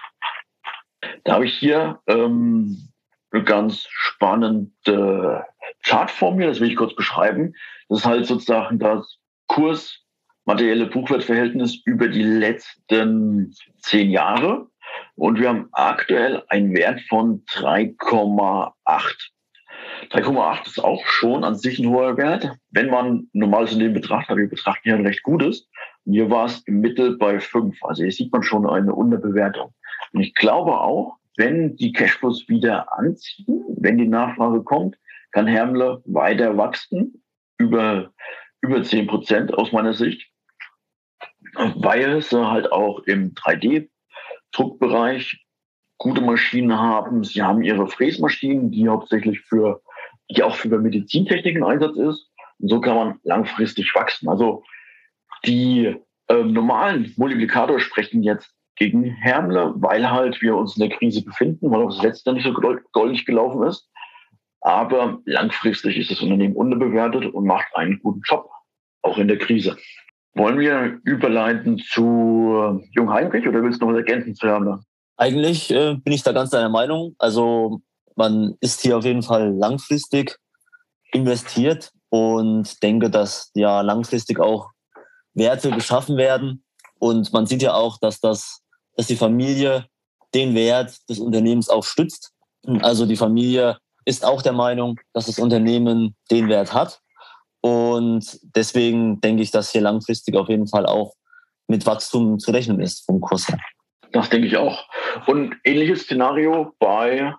Da 1.24 1.34
habe 1.34 1.46
ich 1.46 1.54
hier 1.58 2.00
ähm, 2.08 2.90
eine 3.32 3.44
ganz 3.44 3.88
spannende 3.90 5.46
Chart 5.84 6.10
vor 6.10 6.34
mir, 6.36 6.48
das 6.48 6.60
will 6.60 6.70
ich 6.70 6.76
kurz 6.76 6.96
beschreiben. 6.96 7.54
Das 7.90 8.00
ist 8.00 8.06
halt 8.06 8.26
sozusagen 8.26 8.80
das 8.80 9.20
Kurs 9.48 10.04
materielle 10.46 10.88
Buchwertverhältnis 10.88 11.82
über 11.86 12.08
die 12.08 12.24
letzten 12.24 13.54
zehn 13.80 14.10
Jahre. 14.10 14.68
Und 15.16 15.40
wir 15.40 15.50
haben 15.50 15.70
aktuell 15.74 16.44
einen 16.48 16.74
Wert 16.74 17.02
von 17.10 17.44
3,8. 17.46 19.30
3,8 20.12 20.68
ist 20.68 20.84
auch 20.84 21.06
schon 21.06 21.44
an 21.44 21.56
sich 21.56 21.80
ein 21.80 21.90
hoher 21.90 22.18
Wert. 22.18 22.52
Wenn 22.72 22.90
man 22.90 23.28
normales 23.34 23.74
Unternehmen 23.74 23.96
betrachtet, 23.96 24.38
wir 24.38 24.50
betrachten 24.50 24.82
hier 24.84 24.96
ein 24.96 25.06
recht 25.06 25.24
gutes. 25.24 25.68
Hier 26.06 26.30
war 26.30 26.46
es 26.46 26.60
im 26.68 26.80
Mittel 26.80 27.18
bei 27.18 27.40
5. 27.40 27.84
Also 27.84 28.04
hier 28.04 28.12
sieht 28.12 28.32
man 28.32 28.44
schon 28.44 28.68
eine 28.68 28.94
Unterbewertung. 28.94 29.74
Und 30.14 30.22
ich 30.22 30.34
glaube 30.36 30.80
auch, 30.80 31.18
wenn 31.38 31.76
die 31.76 31.92
Cashflows 31.92 32.48
wieder 32.48 32.94
anziehen, 32.98 33.64
wenn 33.78 33.98
die 33.98 34.08
Nachfrage 34.08 34.64
kommt, 34.64 34.96
kann 35.32 35.48
Hermle 35.48 36.02
weiter 36.06 36.58
wachsen, 36.58 37.24
über, 37.58 38.12
über 38.62 38.84
10 38.84 39.08
Prozent 39.08 39.54
aus 39.54 39.72
meiner 39.72 39.94
Sicht, 39.94 40.30
weil 41.56 42.22
sie 42.22 42.50
halt 42.50 42.72
auch 42.72 43.00
im 43.02 43.34
3D-Druckbereich 43.34 45.48
gute 45.98 46.22
Maschinen 46.22 46.78
haben. 46.78 47.24
Sie 47.24 47.42
haben 47.42 47.64
ihre 47.64 47.88
Fräsmaschinen, 47.88 48.72
die 48.72 48.88
hauptsächlich 48.88 49.42
für, 49.42 49.82
die 50.30 50.44
auch 50.44 50.56
für 50.56 50.78
Medizintechnik 50.78 51.56
im 51.56 51.64
Einsatz 51.64 51.98
ist. 51.98 52.30
Und 52.60 52.70
so 52.70 52.82
kann 52.82 52.96
man 52.96 53.20
langfristig 53.24 53.94
wachsen. 53.96 54.30
Also 54.30 54.64
die 55.46 55.96
äh, 56.28 56.44
normalen 56.44 57.14
Multiplikatoren 57.18 57.80
sprechen 57.80 58.24
jetzt 58.24 58.52
gegen 58.76 59.04
Hermle, 59.04 59.74
weil 59.76 60.10
halt 60.10 60.42
wir 60.42 60.56
uns 60.56 60.76
in 60.78 60.88
der 60.88 60.98
Krise 60.98 61.24
befinden, 61.24 61.72
weil 61.72 61.84
auch 61.84 61.90
das 61.90 62.04
letzte 62.04 62.34
nicht 62.34 62.44
so 62.44 62.54
goldig 62.54 63.26
gelaufen 63.26 63.64
ist. 63.64 63.90
Aber 64.62 65.20
langfristig 65.26 65.98
ist 65.98 66.12
das 66.12 66.22
Unternehmen 66.22 66.56
unterbewertet 66.56 67.34
und 67.34 67.46
macht 67.46 67.68
einen 67.76 68.00
guten 68.00 68.22
Job, 68.26 68.50
auch 69.02 69.18
in 69.18 69.28
der 69.28 69.38
Krise. 69.38 69.78
Wollen 70.34 70.60
wir 70.60 71.00
überleiten 71.04 71.80
zu 71.80 72.84
Jung 72.92 73.12
Heinrich 73.12 73.48
oder 73.48 73.64
willst 73.64 73.82
du 73.82 73.86
noch 73.86 73.94
was 73.94 74.00
ergänzen 74.00 74.36
zu 74.36 74.48
Hermle? 74.48 74.80
Eigentlich 75.16 75.72
äh, 75.72 75.96
bin 75.96 76.14
ich 76.14 76.22
da 76.22 76.32
ganz 76.32 76.52
deiner 76.52 76.70
Meinung. 76.70 77.16
Also 77.18 77.82
man 78.18 78.56
ist 78.60 78.82
hier 78.82 78.98
auf 78.98 79.06
jeden 79.06 79.24
Fall 79.24 79.54
langfristig 79.54 80.38
investiert 81.12 81.92
und 82.10 82.82
denke, 82.84 83.10
dass 83.10 83.52
ja 83.54 83.82
langfristig 83.82 84.40
auch 84.40 84.72
Werte 85.34 85.72
geschaffen 85.72 86.18
werden. 86.18 86.64
Und 87.00 87.32
man 87.32 87.46
sieht 87.46 87.62
ja 87.62 87.76
auch, 87.76 87.98
dass 88.00 88.20
das 88.20 88.64
dass 88.98 89.08
die 89.08 89.16
Familie 89.16 89.86
den 90.34 90.56
Wert 90.56 90.98
des 91.08 91.20
Unternehmens 91.20 91.70
auch 91.70 91.86
stützt. 91.86 92.34
Also 92.82 93.06
die 93.06 93.16
Familie 93.16 93.78
ist 94.04 94.26
auch 94.26 94.42
der 94.42 94.54
Meinung, 94.54 95.00
dass 95.14 95.28
das 95.28 95.40
Unternehmen 95.40 96.16
den 96.30 96.50
Wert 96.50 96.74
hat. 96.74 97.00
Und 97.62 98.40
deswegen 98.56 99.22
denke 99.22 99.44
ich, 99.44 99.52
dass 99.52 99.72
hier 99.72 99.82
langfristig 99.82 100.36
auf 100.36 100.50
jeden 100.50 100.68
Fall 100.68 100.86
auch 100.86 101.14
mit 101.68 101.86
Wachstum 101.86 102.40
zu 102.40 102.52
rechnen 102.52 102.82
ist 102.82 103.06
vom 103.06 103.22
Kurs 103.22 103.48
her. 103.48 103.60
Das 104.12 104.30
denke 104.30 104.48
ich 104.48 104.58
auch. 104.58 104.86
Und 105.28 105.56
ähnliches 105.64 106.04
Szenario 106.04 106.74
bei 106.80 107.34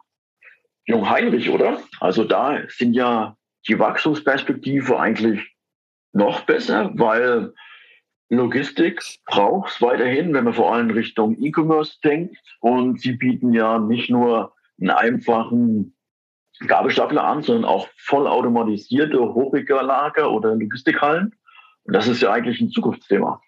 Jung 0.89 1.09
Heinrich, 1.09 1.51
oder? 1.51 1.83
Also 2.01 2.25
da 2.25 2.59
sind 2.69 2.95
ja 2.95 3.37
die 3.69 3.79
Wachstumsperspektive 3.79 4.99
eigentlich 4.99 5.55
noch 6.15 6.41
besser, 6.47 6.91
weil 6.95 7.53
Logistik 8.31 9.03
braucht 9.27 9.71
es 9.71 9.83
weiterhin, 9.83 10.33
wenn 10.33 10.45
man 10.45 10.55
vor 10.55 10.75
allem 10.75 10.91
Richtung 10.91 11.37
E-Commerce 11.39 11.99
denkt. 12.03 12.39
Und 12.61 13.01
sie 13.03 13.13
bieten 13.13 13.53
ja 13.53 13.79
nicht 13.79 14.09
nur 14.09 14.55
einen 14.81 14.91
einfachen 14.91 15.95
Gabelstapler 16.67 17.23
an, 17.23 17.43
sondern 17.43 17.67
auch 17.67 17.87
vollautomatisierte 17.99 19.21
Hochregallager 19.21 20.31
oder 20.31 20.55
Logistikhallen. 20.55 21.35
Und 21.85 21.93
das 21.95 22.09
ist 22.09 22.23
ja 22.23 22.33
eigentlich 22.33 22.63
ein 22.63 22.71
Zukunftsthema. 22.71 23.43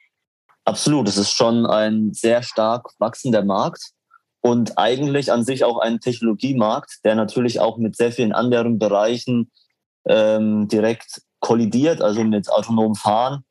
Absolut, 0.66 1.08
es 1.08 1.16
ist 1.16 1.32
schon 1.32 1.64
ein 1.64 2.12
sehr 2.12 2.42
stark 2.42 2.86
wachsender 2.98 3.42
Markt 3.42 3.94
und 4.40 4.78
eigentlich 4.78 5.32
an 5.32 5.44
sich 5.44 5.64
auch 5.64 5.78
ein 5.78 6.00
Technologiemarkt, 6.00 7.00
der 7.04 7.14
natürlich 7.14 7.60
auch 7.60 7.76
mit 7.76 7.96
sehr 7.96 8.12
vielen 8.12 8.32
anderen 8.32 8.78
Bereichen 8.78 9.50
ähm, 10.06 10.68
direkt 10.68 11.22
kollidiert, 11.40 12.00
also 12.00 12.24
mit 12.24 12.50
autonomem 12.50 12.94
Fahren. 12.94 13.44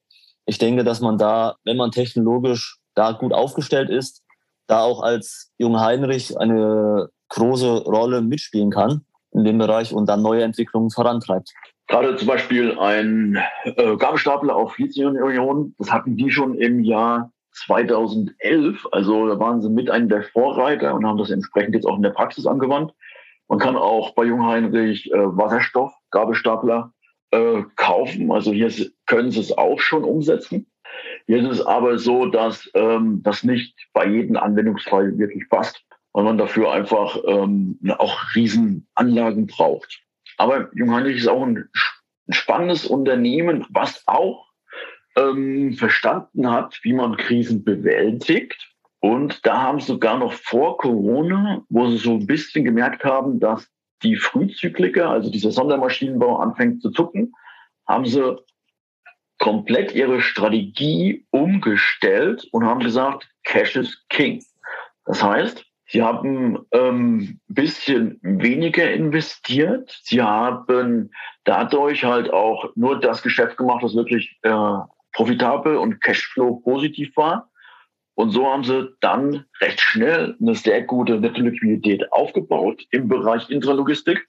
Ich 0.45 0.57
denke, 0.57 0.83
dass 0.83 0.99
man 0.99 1.17
da, 1.17 1.55
wenn 1.63 1.77
man 1.77 1.91
technologisch 1.91 2.79
da 2.95 3.11
gut 3.11 3.33
aufgestellt 3.33 3.89
ist, 3.89 4.23
da 4.67 4.81
auch 4.81 5.01
als 5.01 5.51
Jung 5.57 5.79
Heinrich 5.79 6.37
eine 6.39 7.09
große 7.29 7.83
Rolle 7.83 8.21
mitspielen 8.21 8.71
kann 8.71 9.05
in 9.31 9.43
dem 9.43 9.59
Bereich 9.59 9.93
und 9.93 10.07
dann 10.07 10.21
neue 10.21 10.43
Entwicklungen 10.43 10.89
vorantreibt. 10.89 11.53
Gerade 11.87 12.15
zum 12.17 12.27
Beispiel 12.27 12.77
ein 12.79 13.39
äh, 13.63 13.95
Gabelstapler 13.95 14.55
auf 14.55 14.77
Lithium-Ionen, 14.77 15.75
das 15.77 15.91
hatten 15.91 16.17
die 16.17 16.29
schon 16.29 16.55
im 16.55 16.83
Jahr 16.83 17.31
2011. 17.65 18.87
Also 18.91 19.27
da 19.27 19.39
waren 19.39 19.61
sie 19.61 19.69
mit 19.69 19.89
einem 19.89 20.09
der 20.09 20.23
Vorreiter 20.23 20.93
und 20.93 21.05
haben 21.05 21.17
das 21.17 21.31
entsprechend 21.31 21.75
jetzt 21.75 21.85
auch 21.85 21.97
in 21.97 22.03
der 22.03 22.11
Praxis 22.11 22.45
angewandt. 22.45 22.93
Man 23.47 23.59
kann 23.59 23.75
auch 23.75 24.13
bei 24.13 24.25
Jungheinrich 24.25 25.11
äh, 25.11 25.17
Wasserstoff, 25.17 25.93
Gabelstapler 26.11 26.93
äh, 27.31 27.63
kaufen. 27.75 28.31
Also 28.31 28.51
hier 28.51 28.71
können 29.07 29.31
sie 29.31 29.39
es 29.39 29.57
auch 29.57 29.79
schon 29.79 30.03
umsetzen. 30.03 30.67
Hier 31.25 31.37
ist 31.37 31.59
es 31.59 31.65
aber 31.65 31.97
so, 31.97 32.25
dass 32.25 32.69
ähm, 32.73 33.21
das 33.23 33.43
nicht 33.43 33.75
bei 33.93 34.07
jedem 34.07 34.37
Anwendungsfall 34.37 35.17
wirklich 35.17 35.49
passt, 35.49 35.83
weil 36.13 36.23
man 36.23 36.37
dafür 36.37 36.71
einfach 36.71 37.17
ähm, 37.25 37.79
auch 37.97 38.35
Riesenanlagen 38.35 39.47
braucht. 39.47 40.01
Aber 40.37 40.69
Jungheinrich 40.73 41.17
ist 41.17 41.27
auch 41.27 41.43
ein, 41.43 41.69
ein 42.27 42.33
spannendes 42.33 42.85
Unternehmen, 42.85 43.65
was 43.69 44.03
auch 44.07 44.48
ähm, 45.15 45.73
verstanden 45.73 46.49
hat, 46.49 46.79
wie 46.83 46.93
man 46.93 47.17
Krisen 47.17 47.63
bewältigt. 47.63 48.73
Und 48.99 49.45
da 49.45 49.61
haben 49.61 49.79
sie 49.79 49.87
sogar 49.87 50.17
noch 50.17 50.33
vor 50.33 50.77
Corona, 50.77 51.61
wo 51.69 51.87
sie 51.87 51.97
so 51.97 52.11
ein 52.11 52.27
bisschen 52.27 52.65
gemerkt 52.65 53.03
haben, 53.03 53.39
dass 53.39 53.69
die 54.03 54.15
Frühzykliker, 54.15 55.09
also 55.09 55.29
dieser 55.29 55.51
Sondermaschinenbau 55.51 56.37
anfängt 56.37 56.81
zu 56.81 56.91
zucken, 56.91 57.33
haben 57.87 58.05
sie 58.05 58.37
komplett 59.39 59.95
ihre 59.95 60.21
Strategie 60.21 61.25
umgestellt 61.31 62.47
und 62.51 62.65
haben 62.65 62.81
gesagt, 62.81 63.29
Cash 63.43 63.77
is 63.77 64.05
King. 64.09 64.43
Das 65.05 65.23
heißt, 65.23 65.65
Sie 65.91 66.03
haben 66.03 66.67
ähm, 66.71 67.39
bisschen 67.47 68.19
weniger 68.21 68.91
investiert. 68.91 69.99
Sie 70.03 70.21
haben 70.21 71.09
dadurch 71.45 72.03
halt 72.03 72.31
auch 72.31 72.69
nur 72.75 72.99
das 72.99 73.23
Geschäft 73.23 73.57
gemacht, 73.57 73.83
das 73.83 73.95
wirklich 73.95 74.37
äh, 74.43 74.77
profitabel 75.13 75.77
und 75.77 76.01
Cashflow 76.01 76.61
positiv 76.61 77.15
war. 77.17 77.49
Und 78.15 78.31
so 78.31 78.45
haben 78.47 78.63
sie 78.63 78.89
dann 78.99 79.45
recht 79.61 79.79
schnell 79.79 80.35
eine 80.41 80.55
sehr 80.55 80.81
gute 80.83 81.19
nette 81.19 81.41
Liquidität 81.41 82.11
aufgebaut 82.11 82.85
im 82.91 83.07
Bereich 83.07 83.49
Intralogistik 83.49 84.27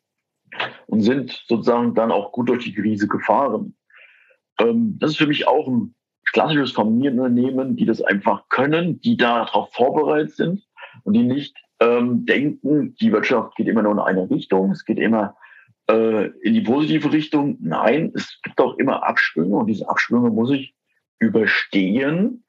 und 0.87 1.03
sind 1.03 1.43
sozusagen 1.49 1.95
dann 1.95 2.13
auch 2.13 2.33
gut 2.33 2.49
durch 2.49 2.65
die 2.65 2.75
Krise 2.75 3.09
gefahren. 3.09 3.75
Ähm, 4.61 4.97
das 5.01 5.13
ist 5.13 5.17
für 5.17 5.27
mich 5.27 5.49
auch 5.49 5.67
ein 5.67 5.95
klassisches 6.33 6.73
Familienunternehmen, 6.73 7.77
die 7.77 7.87
das 7.87 8.01
einfach 8.01 8.49
können, 8.49 9.01
die 9.01 9.17
darauf 9.17 9.73
vorbereitet 9.73 10.37
sind 10.37 10.65
und 11.05 11.15
die 11.15 11.25
nicht 11.25 11.57
ähm, 11.81 12.27
denken, 12.27 12.95
die 13.01 13.11
Wirtschaft 13.11 13.57
geht 13.57 13.67
immer 13.67 13.83
nur 13.83 13.93
in 13.93 13.99
eine 13.99 14.31
Richtung, 14.31 14.71
es 14.71 14.85
geht 14.85 14.99
immer 14.99 15.35
äh, 15.91 16.27
in 16.43 16.55
die 16.55 16.61
positive 16.61 17.13
Richtung. 17.13 17.57
Nein, 17.61 18.13
es 18.15 18.41
gibt 18.43 18.61
auch 18.61 18.79
immer 18.79 19.03
Abschwünge 19.03 19.57
und 19.57 19.67
diese 19.67 19.89
Abschwünge 19.89 20.31
muss 20.31 20.51
ich 20.51 20.75
überstehen. 21.19 22.45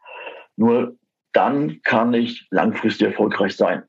Nur 0.55 0.95
dann 1.33 1.81
kann 1.83 2.13
ich 2.13 2.47
langfristig 2.51 3.07
erfolgreich 3.07 3.55
sein. 3.55 3.83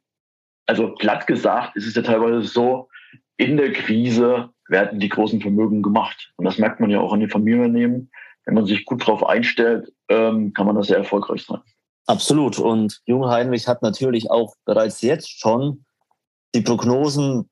Also 0.66 0.94
platt 0.94 1.26
gesagt 1.26 1.76
ist 1.76 1.86
es 1.86 1.94
ja 1.94 2.02
teilweise 2.02 2.42
so, 2.42 2.88
in 3.36 3.56
der 3.56 3.72
Krise 3.72 4.50
werden 4.68 5.00
die 5.00 5.08
großen 5.08 5.40
Vermögen 5.40 5.82
gemacht. 5.82 6.32
Und 6.36 6.44
das 6.44 6.58
merkt 6.58 6.80
man 6.80 6.90
ja 6.90 7.00
auch 7.00 7.12
an 7.12 7.20
den 7.20 7.28
Familienunternehmen. 7.28 8.10
Wenn 8.44 8.54
man 8.54 8.66
sich 8.66 8.84
gut 8.84 9.02
darauf 9.02 9.24
einstellt, 9.24 9.92
ähm, 10.08 10.52
kann 10.52 10.66
man 10.66 10.76
das 10.76 10.86
sehr 10.86 10.98
erfolgreich 10.98 11.44
sein. 11.44 11.60
Absolut. 12.06 12.58
Und 12.58 13.00
Jung 13.04 13.26
Heinrich 13.26 13.68
hat 13.68 13.82
natürlich 13.82 14.30
auch 14.30 14.54
bereits 14.64 15.02
jetzt 15.02 15.38
schon 15.38 15.84
die 16.54 16.62
Prognosen 16.62 17.48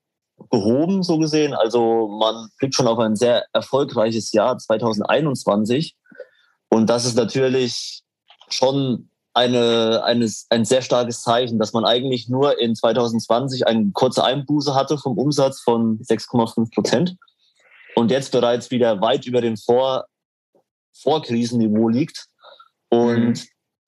gehoben, 0.50 1.02
so 1.02 1.18
gesehen. 1.18 1.54
Also 1.54 2.08
man 2.08 2.48
blickt 2.58 2.74
schon 2.74 2.86
auf 2.86 2.98
ein 2.98 3.16
sehr 3.16 3.44
erfolgreiches 3.52 4.32
Jahr 4.32 4.58
2021. 4.58 5.96
Und 6.68 6.88
das 6.88 7.04
ist 7.04 7.16
natürlich 7.16 8.02
schon 8.48 9.10
eine, 9.34 10.02
eine, 10.04 10.30
ein 10.50 10.64
sehr 10.64 10.82
starkes 10.82 11.22
Zeichen, 11.22 11.58
dass 11.58 11.72
man 11.72 11.84
eigentlich 11.84 12.28
nur 12.28 12.58
in 12.60 12.74
2020 12.74 13.66
eine 13.66 13.90
kurze 13.92 14.24
Einbuße 14.24 14.74
hatte 14.74 14.98
vom 14.98 15.18
Umsatz 15.18 15.60
von 15.60 15.98
6,5 16.00 16.74
Prozent 16.74 17.16
und 17.94 18.10
jetzt 18.10 18.32
bereits 18.32 18.70
wieder 18.70 19.00
weit 19.00 19.26
über 19.26 19.40
dem 19.40 19.56
Vor 19.56 20.06
Vorkrisenniveau 20.92 21.88
liegt. 21.88 22.26
Und 22.88 23.28
mhm 23.28 23.40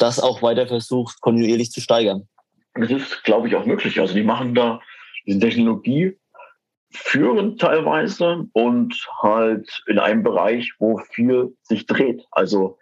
das 0.03 0.19
auch 0.19 0.43
weiter 0.43 0.67
versucht, 0.67 1.21
kontinuierlich 1.21 1.71
zu 1.71 1.81
steigern. 1.81 2.29
Das 2.75 2.91
ist, 2.91 3.23
glaube 3.23 3.49
ich, 3.49 3.55
auch 3.55 3.65
möglich. 3.65 4.01
Also 4.01 4.15
die 4.15 4.25
machen 4.25 4.55
da 4.55 4.81
diese 5.27 5.38
Technologie 5.38 6.19
führend 6.93 7.61
teilweise 7.61 8.47
und 8.53 8.95
halt 9.23 9.83
in 9.87 9.99
einem 9.99 10.23
Bereich, 10.23 10.73
wo 10.79 10.99
viel 10.99 11.57
sich 11.63 11.87
dreht. 11.87 12.25
Also 12.31 12.79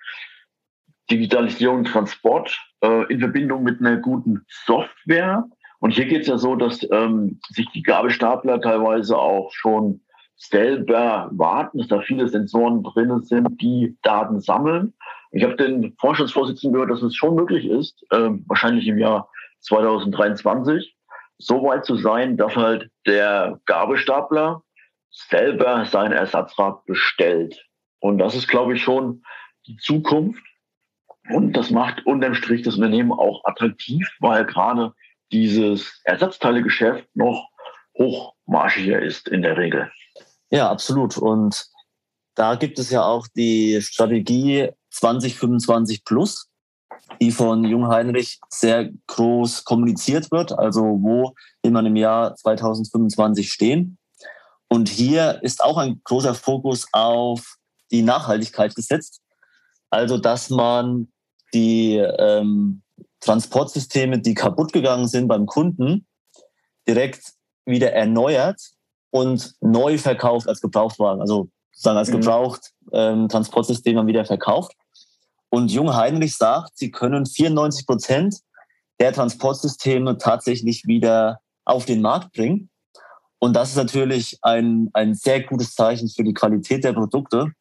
Digitalisierung, 1.11 1.85
Transport 1.85 2.59
äh, 2.83 3.13
in 3.13 3.21
Verbindung 3.21 3.63
mit 3.63 3.81
einer 3.81 3.97
guten 3.97 4.45
Software. 4.49 5.45
Und 5.81 5.93
hier 5.93 6.07
geht 6.07 6.23
es 6.23 6.29
ja 6.29 6.39
so, 6.39 6.57
dass 6.57 6.87
ähm, 6.91 7.41
sich 7.49 7.69
die 7.71 7.83
Gabelstapler 7.83 8.61
teilweise 8.61 9.17
auch 9.17 9.51
schon 9.53 10.03
selber 10.37 11.29
warten, 11.33 11.79
dass 11.79 11.89
da 11.89 12.01
viele 12.01 12.29
Sensoren 12.29 12.83
drin 12.83 13.23
sind, 13.23 13.61
die 13.61 13.97
Daten 14.03 14.41
sammeln 14.41 14.95
ich 15.33 15.45
habe 15.45 15.57
den 15.57 15.95
Vorstandsvorsitzenden 15.99 16.73
gehört, 16.73 16.91
dass 16.91 17.03
es 17.03 17.15
schon 17.15 17.37
möglich 17.37 17.67
ist, 17.67 18.05
äh, 18.11 18.31
wahrscheinlich 18.47 18.87
im 18.87 18.99
Jahr 18.99 19.29
2023, 19.61 20.97
so 21.41 21.63
weit 21.65 21.85
zu 21.85 21.97
sein, 21.97 22.37
dass 22.37 22.55
halt 22.55 22.91
der 23.07 23.61
Gabelstapler 23.65 24.63
selber 25.11 25.87
sein 25.87 26.13
Ersatzrad 26.13 26.85
bestellt. 26.85 27.67
Und 27.99 28.19
das 28.19 28.35
ist, 28.35 28.47
glaube 28.47 28.75
ich, 28.75 28.83
schon 28.83 29.23
die 29.67 29.77
Zukunft. 29.77 30.43
Und 31.31 31.53
das 31.55 31.71
macht 31.71 32.07
unterm 32.07 32.35
Strich 32.35 32.63
das 32.63 32.77
Unternehmen 32.77 33.13
auch 33.13 33.43
attraktiv, 33.45 34.09
weil 34.21 34.45
gerade 34.45 34.93
dieses 35.33 36.01
Ersatzteilegeschäft 36.05 37.09
noch 37.15 37.49
hochmarschiger 37.97 39.01
ist 39.01 39.29
in 39.29 39.43
der 39.43 39.57
Regel. 39.57 39.91
Ja, 40.51 40.71
absolut. 40.71 41.17
Und 41.17 41.67
da 42.35 42.55
gibt 42.55 42.79
es 42.79 42.91
ja 42.91 43.05
auch 43.05 43.27
die 43.35 43.81
Strategie 43.83 44.71
2025 44.91 46.05
plus, 46.05 46.50
die 47.21 47.31
von 47.31 47.65
Jung 47.65 47.89
Heinrich 47.89 48.39
sehr 48.49 48.91
groß 49.07 49.65
kommuniziert 49.65 50.31
wird, 50.31 50.53
also 50.53 50.83
wo 51.01 51.35
will 51.63 51.71
man 51.71 51.87
im 51.87 51.97
Jahr 51.97 52.35
2025 52.37 53.51
stehen. 53.53 53.99
Und 54.69 54.89
hier 54.89 55.43
ist 55.43 55.63
auch 55.63 55.77
ein 55.79 56.01
großer 56.05 56.35
Fokus 56.35 56.87
auf 56.93 57.57
die 57.91 58.03
Nachhaltigkeit 58.03 58.75
gesetzt. 58.75 59.21
Also, 59.91 60.17
dass 60.17 60.49
man 60.51 61.09
die 61.53 61.97
ähm, 61.97 62.83
Transportsysteme, 63.21 64.21
die 64.21 64.35
kaputt 64.35 64.73
gegangen 64.73 65.09
sind 65.09 65.27
beim 65.27 65.47
Kunden, 65.47 66.07
direkt 66.87 67.33
wieder 67.67 67.93
erneuert 67.93 68.61
und 69.11 69.55
neu 69.61 69.99
verkauft 69.99 70.49
als 70.49 70.61
Gebrauchtwagen. 70.61 71.21
Also 71.21 71.49
sozusagen 71.73 71.99
als 71.99 72.09
mhm. 72.09 72.21
gebraucht 72.21 72.73
ähm, 72.93 73.29
Transportsystem 73.29 74.07
wieder 74.07 74.25
verkauft. 74.25 74.73
Und 75.51 75.71
Jung 75.73 75.95
Heinrich 75.95 76.37
sagt, 76.37 76.79
sie 76.79 76.91
können 76.91 77.27
94 77.27 77.87
Prozent 77.87 78.41
der 79.01 79.13
Transportsysteme 79.13 80.19
tatsächlich 80.19 80.87
wieder 80.87 81.41
auf 81.65 81.85
den 81.85 82.01
Markt 82.01 82.33
bringen. 82.33 82.71
Und 83.41 83.55
das 83.55 83.71
ist 83.71 83.77
natürlich 83.77 84.39
ein, 84.43 84.91
ein 84.93 85.15
sehr 85.15 85.43
gutes 85.43 85.75
Zeichen 85.75 86.09
für 86.09 86.23
die 86.23 86.35
Qualität 86.35 86.85
der 86.85 86.93
Produkte 86.93 87.53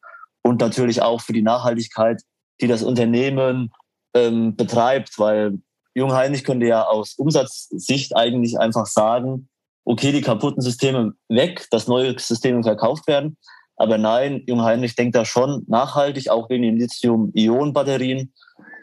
und 0.42 0.60
natürlich 0.60 1.02
auch 1.02 1.20
für 1.20 1.32
die 1.32 1.42
Nachhaltigkeit, 1.42 2.22
die 2.60 2.66
das 2.66 2.82
Unternehmen 2.82 3.72
ähm, 4.14 4.54
betreibt, 4.56 5.18
weil 5.18 5.58
Jung 5.94 6.12
Heinrich 6.12 6.44
könnte 6.44 6.66
ja 6.66 6.84
aus 6.84 7.14
Umsatzsicht 7.14 8.14
eigentlich 8.16 8.58
einfach 8.58 8.86
sagen, 8.86 9.48
okay, 9.84 10.12
die 10.12 10.20
kaputten 10.20 10.62
Systeme 10.62 11.14
weg, 11.28 11.66
dass 11.70 11.88
neue 11.88 12.16
Systeme 12.18 12.62
verkauft 12.62 13.06
werden. 13.06 13.36
Aber 13.80 13.96
nein, 13.96 14.42
Jung 14.46 14.60
Heinrich 14.60 14.94
denkt 14.94 15.14
da 15.14 15.24
schon 15.24 15.64
nachhaltig, 15.66 16.28
auch 16.28 16.50
wegen 16.50 16.64
den 16.64 16.76
Lithium-Ionen-Batterien 16.76 18.30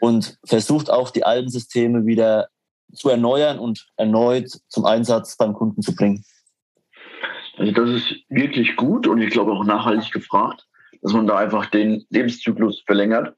und 0.00 0.36
versucht 0.44 0.90
auch 0.90 1.10
die 1.10 1.22
alten 1.22 1.50
Systeme 1.50 2.04
wieder 2.04 2.48
zu 2.92 3.08
erneuern 3.08 3.60
und 3.60 3.86
erneut 3.96 4.50
zum 4.66 4.86
Einsatz 4.86 5.36
beim 5.36 5.54
Kunden 5.54 5.82
zu 5.82 5.94
bringen. 5.94 6.24
Also 7.58 7.70
das 7.70 7.90
ist 7.90 8.16
wirklich 8.28 8.74
gut 8.74 9.06
und 9.06 9.22
ich 9.22 9.30
glaube 9.30 9.52
auch 9.52 9.62
nachhaltig 9.62 10.10
gefragt, 10.10 10.66
dass 11.00 11.12
man 11.12 11.28
da 11.28 11.38
einfach 11.38 11.66
den 11.66 12.04
Lebenszyklus 12.10 12.82
verlängert 12.84 13.36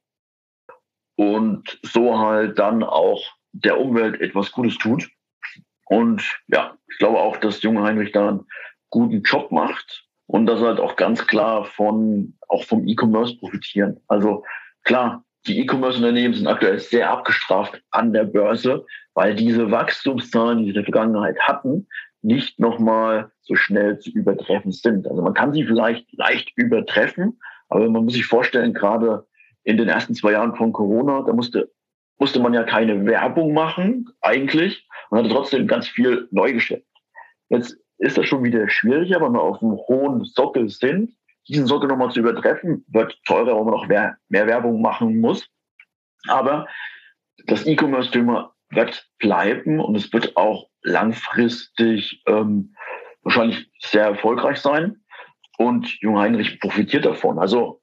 und 1.16 1.78
so 1.82 2.18
halt 2.18 2.58
dann 2.58 2.82
auch 2.82 3.22
der 3.52 3.78
Umwelt 3.78 4.18
etwas 4.22 4.50
Gutes 4.50 4.78
tut. 4.78 5.10
Und 5.84 6.22
ja, 6.46 6.78
ich 6.90 6.96
glaube 6.96 7.18
auch, 7.18 7.36
dass 7.36 7.60
Junge 7.60 7.82
Heinrich 7.82 8.12
da 8.12 8.28
einen 8.28 8.46
guten 8.88 9.20
Job 9.20 9.52
macht 9.52 10.06
und 10.30 10.46
dass 10.46 10.60
halt 10.60 10.78
auch 10.78 10.94
ganz 10.94 11.26
klar 11.26 11.64
von, 11.64 12.34
auch 12.48 12.62
vom 12.64 12.86
E-Commerce 12.86 13.36
profitieren. 13.36 13.98
Also 14.06 14.44
klar, 14.84 15.24
die 15.46 15.58
E-Commerce-Unternehmen 15.58 16.34
sind 16.34 16.46
aktuell 16.46 16.78
sehr 16.78 17.10
abgestraft 17.10 17.82
an 17.90 18.12
der 18.12 18.24
Börse, 18.24 18.86
weil 19.14 19.34
diese 19.34 19.72
Wachstumszahlen, 19.72 20.58
die 20.58 20.64
sie 20.64 20.70
in 20.70 20.74
der 20.74 20.84
Vergangenheit 20.84 21.38
hatten, 21.40 21.88
nicht 22.22 22.60
nochmal 22.60 23.32
so 23.40 23.56
schnell 23.56 23.98
zu 23.98 24.10
übertreffen 24.10 24.70
sind. 24.70 25.08
Also 25.08 25.20
man 25.20 25.34
kann 25.34 25.52
sie 25.52 25.64
vielleicht 25.64 26.06
leicht 26.12 26.52
übertreffen, 26.56 27.40
aber 27.68 27.90
man 27.90 28.04
muss 28.04 28.14
sich 28.14 28.26
vorstellen, 28.26 28.72
gerade 28.72 29.26
in 29.64 29.78
den 29.78 29.88
ersten 29.88 30.14
zwei 30.14 30.32
Jahren 30.32 30.54
von 30.54 30.72
Corona, 30.72 31.24
da 31.26 31.32
musste, 31.32 31.72
musste 32.18 32.38
man 32.38 32.54
ja 32.54 32.62
keine 32.62 33.04
Werbung 33.04 33.52
machen 33.52 34.08
eigentlich 34.20 34.86
und 35.08 35.18
hatte 35.18 35.30
trotzdem 35.30 35.66
ganz 35.66 35.88
viel 35.88 36.28
Neugeschäft. 36.30 36.86
Jetzt 37.48 37.76
ist 38.00 38.16
das 38.16 38.26
schon 38.26 38.42
wieder 38.42 38.68
schwieriger, 38.68 39.20
weil 39.20 39.30
wir 39.30 39.42
auf 39.42 39.62
einem 39.62 39.76
hohen 39.76 40.24
Sockel 40.24 40.68
sind. 40.68 41.12
Diesen 41.48 41.66
Sockel 41.66 41.88
nochmal 41.88 42.10
zu 42.10 42.20
übertreffen, 42.20 42.84
wird 42.88 43.18
teurer, 43.26 43.56
weil 43.56 43.64
man 43.64 43.74
noch 43.74 43.86
mehr, 43.86 44.16
mehr 44.28 44.46
Werbung 44.46 44.80
machen 44.80 45.20
muss. 45.20 45.48
Aber 46.26 46.66
das 47.46 47.66
E-Commerce-Thema 47.66 48.54
wird 48.70 49.06
bleiben 49.18 49.80
und 49.80 49.96
es 49.96 50.12
wird 50.12 50.36
auch 50.36 50.68
langfristig 50.82 52.22
ähm, 52.26 52.74
wahrscheinlich 53.22 53.70
sehr 53.80 54.04
erfolgreich 54.04 54.58
sein. 54.58 55.02
Und 55.58 56.00
Jung 56.00 56.18
Heinrich 56.18 56.58
profitiert 56.58 57.04
davon. 57.04 57.38
Also 57.38 57.82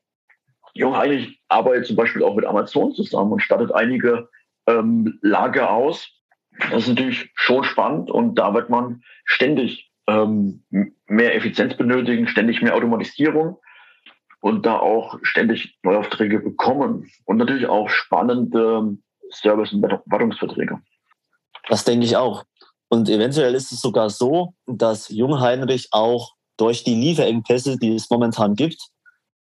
Jung 0.74 0.98
Heinrich 0.98 1.40
arbeitet 1.48 1.86
zum 1.86 1.96
Beispiel 1.96 2.24
auch 2.24 2.36
mit 2.36 2.46
Amazon 2.46 2.94
zusammen 2.94 3.34
und 3.34 3.42
stattet 3.42 3.74
einige 3.74 4.30
ähm, 4.66 5.20
Lager 5.22 5.72
aus. 5.72 6.10
Das 6.72 6.84
ist 6.84 6.90
natürlich 6.90 7.32
schon 7.36 7.64
spannend 7.64 8.10
und 8.10 8.36
da 8.36 8.54
wird 8.56 8.70
man 8.70 9.04
ständig 9.26 9.87
ähm, 10.08 10.64
mehr 11.08 11.36
Effizienz 11.36 11.76
benötigen, 11.78 12.28
ständig 12.28 12.62
mehr 12.62 12.76
Automatisierung 12.76 13.58
und 14.40 14.66
da 14.66 14.80
auch 14.80 15.20
ständig 15.24 15.78
Neuaufträge 15.84 16.40
bekommen 16.40 17.10
und 17.26 17.38
natürlich 17.38 17.68
auch 17.68 17.90
spannende 17.90 18.98
Service- 19.32 19.74
und 19.74 19.82
Wartungsverträge. 19.82 20.80
Das 21.68 21.84
denke 21.84 22.06
ich 22.06 22.16
auch. 22.16 22.44
Und 22.90 23.10
eventuell 23.10 23.54
ist 23.56 23.72
es 23.72 23.82
sogar 23.82 24.10
so, 24.10 24.54
dass 24.66 25.10
Jungheinrich 25.10 25.90
auch 25.92 26.34
durch 26.56 26.84
die 26.86 26.96
Lieferengpässe, 26.96 27.78
die 27.78 27.96
es 27.96 28.10
momentan 28.10 28.56
gibt, 28.56 28.80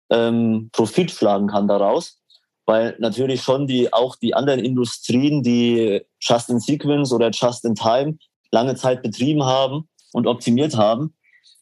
ähm, 0.10 0.69
Profit 0.71 1.12
schlagen 1.12 1.47
kann 1.47 1.67
daraus. 1.67 2.19
Weil 2.65 2.95
natürlich 2.99 3.41
schon 3.41 3.67
die, 3.67 3.91
auch 3.91 4.15
die 4.15 4.34
anderen 4.34 4.62
Industrien, 4.62 5.43
die 5.43 6.02
Just 6.21 6.49
in 6.49 6.62
Sequence 6.62 7.12
oder 7.12 7.30
Just 7.32 7.65
in 7.65 7.76
Time 7.76 8.17
lange 8.52 8.76
Zeit 8.76 9.04
betrieben 9.04 9.43
haben 9.43 9.89
und 10.13 10.28
optimiert 10.28 10.78
haben, 10.78 11.13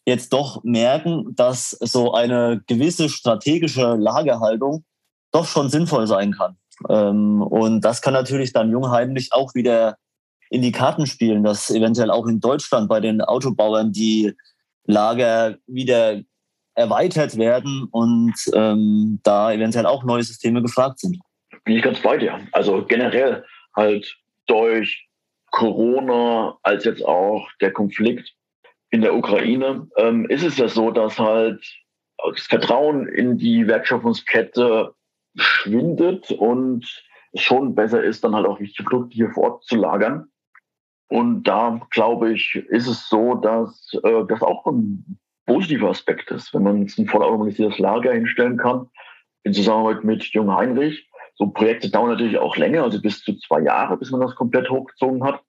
jetzt 0.06 0.32
doch 0.32 0.62
merken, 0.64 1.34
dass 1.34 1.70
so 1.70 2.12
eine 2.12 2.62
gewisse 2.66 3.08
strategische 3.08 3.94
Lagerhaltung 3.94 4.84
doch 5.32 5.46
schon 5.46 5.68
sinnvoll 5.68 6.06
sein 6.06 6.32
kann. 6.32 6.56
Ähm, 6.88 7.42
und 7.42 7.80
das 7.82 8.02
kann 8.02 8.12
natürlich 8.12 8.52
dann 8.52 8.70
Jungheimlich 8.70 9.32
auch 9.32 9.54
wieder 9.54 9.96
in 10.50 10.62
die 10.62 10.72
Karten 10.72 11.06
spielen, 11.06 11.44
dass 11.44 11.70
eventuell 11.70 12.10
auch 12.10 12.26
in 12.26 12.40
Deutschland 12.40 12.88
bei 12.88 13.00
den 13.00 13.22
Autobauern 13.22 13.92
die 13.92 14.34
Lager 14.84 15.56
wieder 15.66 16.20
erweitert 16.74 17.38
werden 17.38 17.88
und 17.90 18.34
ähm, 18.54 19.20
da 19.22 19.52
eventuell 19.52 19.86
auch 19.86 20.04
neue 20.04 20.22
Systeme 20.22 20.62
gefragt 20.62 21.00
sind. 21.00 21.18
Bin 21.64 21.76
ich 21.76 21.82
ganz 21.82 22.00
bei 22.00 22.16
dir. 22.16 22.40
Also 22.52 22.84
generell 22.84 23.44
halt 23.76 24.16
durch 24.46 25.08
Corona 25.50 26.58
als 26.62 26.84
jetzt 26.84 27.04
auch 27.04 27.46
der 27.60 27.72
Konflikt 27.72 28.34
in 28.92 29.00
der 29.00 29.16
Ukraine 29.16 29.88
ähm, 29.96 30.26
ist 30.26 30.44
es 30.44 30.58
ja 30.58 30.68
so, 30.68 30.90
dass 30.90 31.18
halt 31.18 31.64
das 32.18 32.42
Vertrauen 32.42 33.08
in 33.08 33.38
die 33.38 33.66
Wertschöpfungskette 33.66 34.94
schwindet 35.34 36.30
und 36.30 36.84
es 37.32 37.40
schon 37.40 37.74
besser 37.74 38.04
ist, 38.04 38.22
dann 38.22 38.34
halt 38.34 38.46
auch 38.46 38.60
wichtige 38.60 38.88
Produkte 38.88 39.14
hier 39.14 39.30
vor 39.30 39.44
Ort 39.44 39.64
zu 39.64 39.76
lagern. 39.76 40.26
Und 41.08 41.44
da 41.44 41.80
glaube 41.90 42.32
ich, 42.32 42.54
ist 42.54 42.86
es 42.86 43.08
so, 43.08 43.34
dass 43.34 43.92
äh, 44.04 44.24
das 44.28 44.42
auch 44.42 44.66
ein 44.66 45.18
positiver 45.46 45.88
Aspekt 45.88 46.30
ist, 46.30 46.52
wenn 46.52 46.62
man 46.62 46.82
jetzt 46.82 46.98
ein 46.98 47.06
voll 47.06 47.22
automatisiertes 47.22 47.78
Lager 47.78 48.12
hinstellen 48.12 48.58
kann, 48.58 48.90
in 49.42 49.54
Zusammenarbeit 49.54 50.04
mit 50.04 50.22
Jung 50.34 50.54
Heinrich. 50.54 51.08
So 51.36 51.46
Projekte 51.46 51.90
dauern 51.90 52.10
natürlich 52.10 52.36
auch 52.36 52.58
länger, 52.58 52.82
also 52.82 53.00
bis 53.00 53.22
zu 53.22 53.38
zwei 53.38 53.62
Jahre, 53.62 53.96
bis 53.96 54.10
man 54.10 54.20
das 54.20 54.34
komplett 54.34 54.68
hochgezogen 54.68 55.24
hat. 55.24 55.40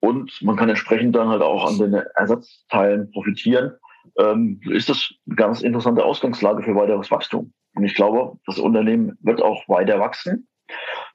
Und 0.00 0.32
man 0.42 0.56
kann 0.56 0.68
entsprechend 0.68 1.14
dann 1.14 1.28
halt 1.28 1.42
auch 1.42 1.66
an 1.66 1.78
den 1.78 1.94
Ersatzteilen 1.94 3.10
profitieren. 3.10 3.72
Ähm, 4.18 4.60
ist 4.70 4.88
das 4.88 5.12
eine 5.26 5.36
ganz 5.36 5.62
interessante 5.62 6.04
Ausgangslage 6.04 6.62
für 6.62 6.74
weiteres 6.74 7.10
Wachstum. 7.10 7.52
Und 7.74 7.84
ich 7.84 7.94
glaube, 7.94 8.38
das 8.46 8.58
Unternehmen 8.58 9.16
wird 9.20 9.42
auch 9.42 9.68
weiter 9.68 10.00
wachsen. 10.00 10.48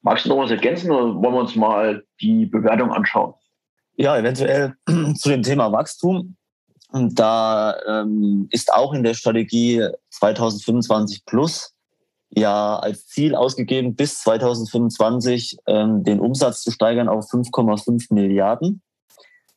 Magst 0.02 0.26
du 0.26 0.30
noch 0.30 0.38
was 0.38 0.52
ergänzen 0.52 0.92
oder 0.92 1.16
wollen 1.16 1.34
wir 1.34 1.40
uns 1.40 1.56
mal 1.56 2.04
die 2.22 2.46
Bewertung 2.46 2.92
anschauen? 2.92 3.34
Ja, 3.96 4.18
eventuell 4.18 4.76
zu 5.16 5.30
dem 5.30 5.42
Thema 5.42 5.72
Wachstum. 5.72 6.36
Da 6.92 7.76
ähm, 7.88 8.48
ist 8.52 8.72
auch 8.74 8.94
in 8.94 9.04
der 9.04 9.16
Strategie 9.16 9.86
2025 10.12 11.26
plus 11.26 11.75
ja 12.36 12.78
als 12.78 13.08
Ziel 13.08 13.36
ausgegeben, 13.36 13.96
bis 13.96 14.20
2025 14.20 15.58
ähm, 15.68 16.04
den 16.04 16.20
Umsatz 16.20 16.62
zu 16.62 16.72
steigern 16.72 17.08
auf 17.10 17.26
5,5 17.32 18.14
Milliarden. 18.14 18.82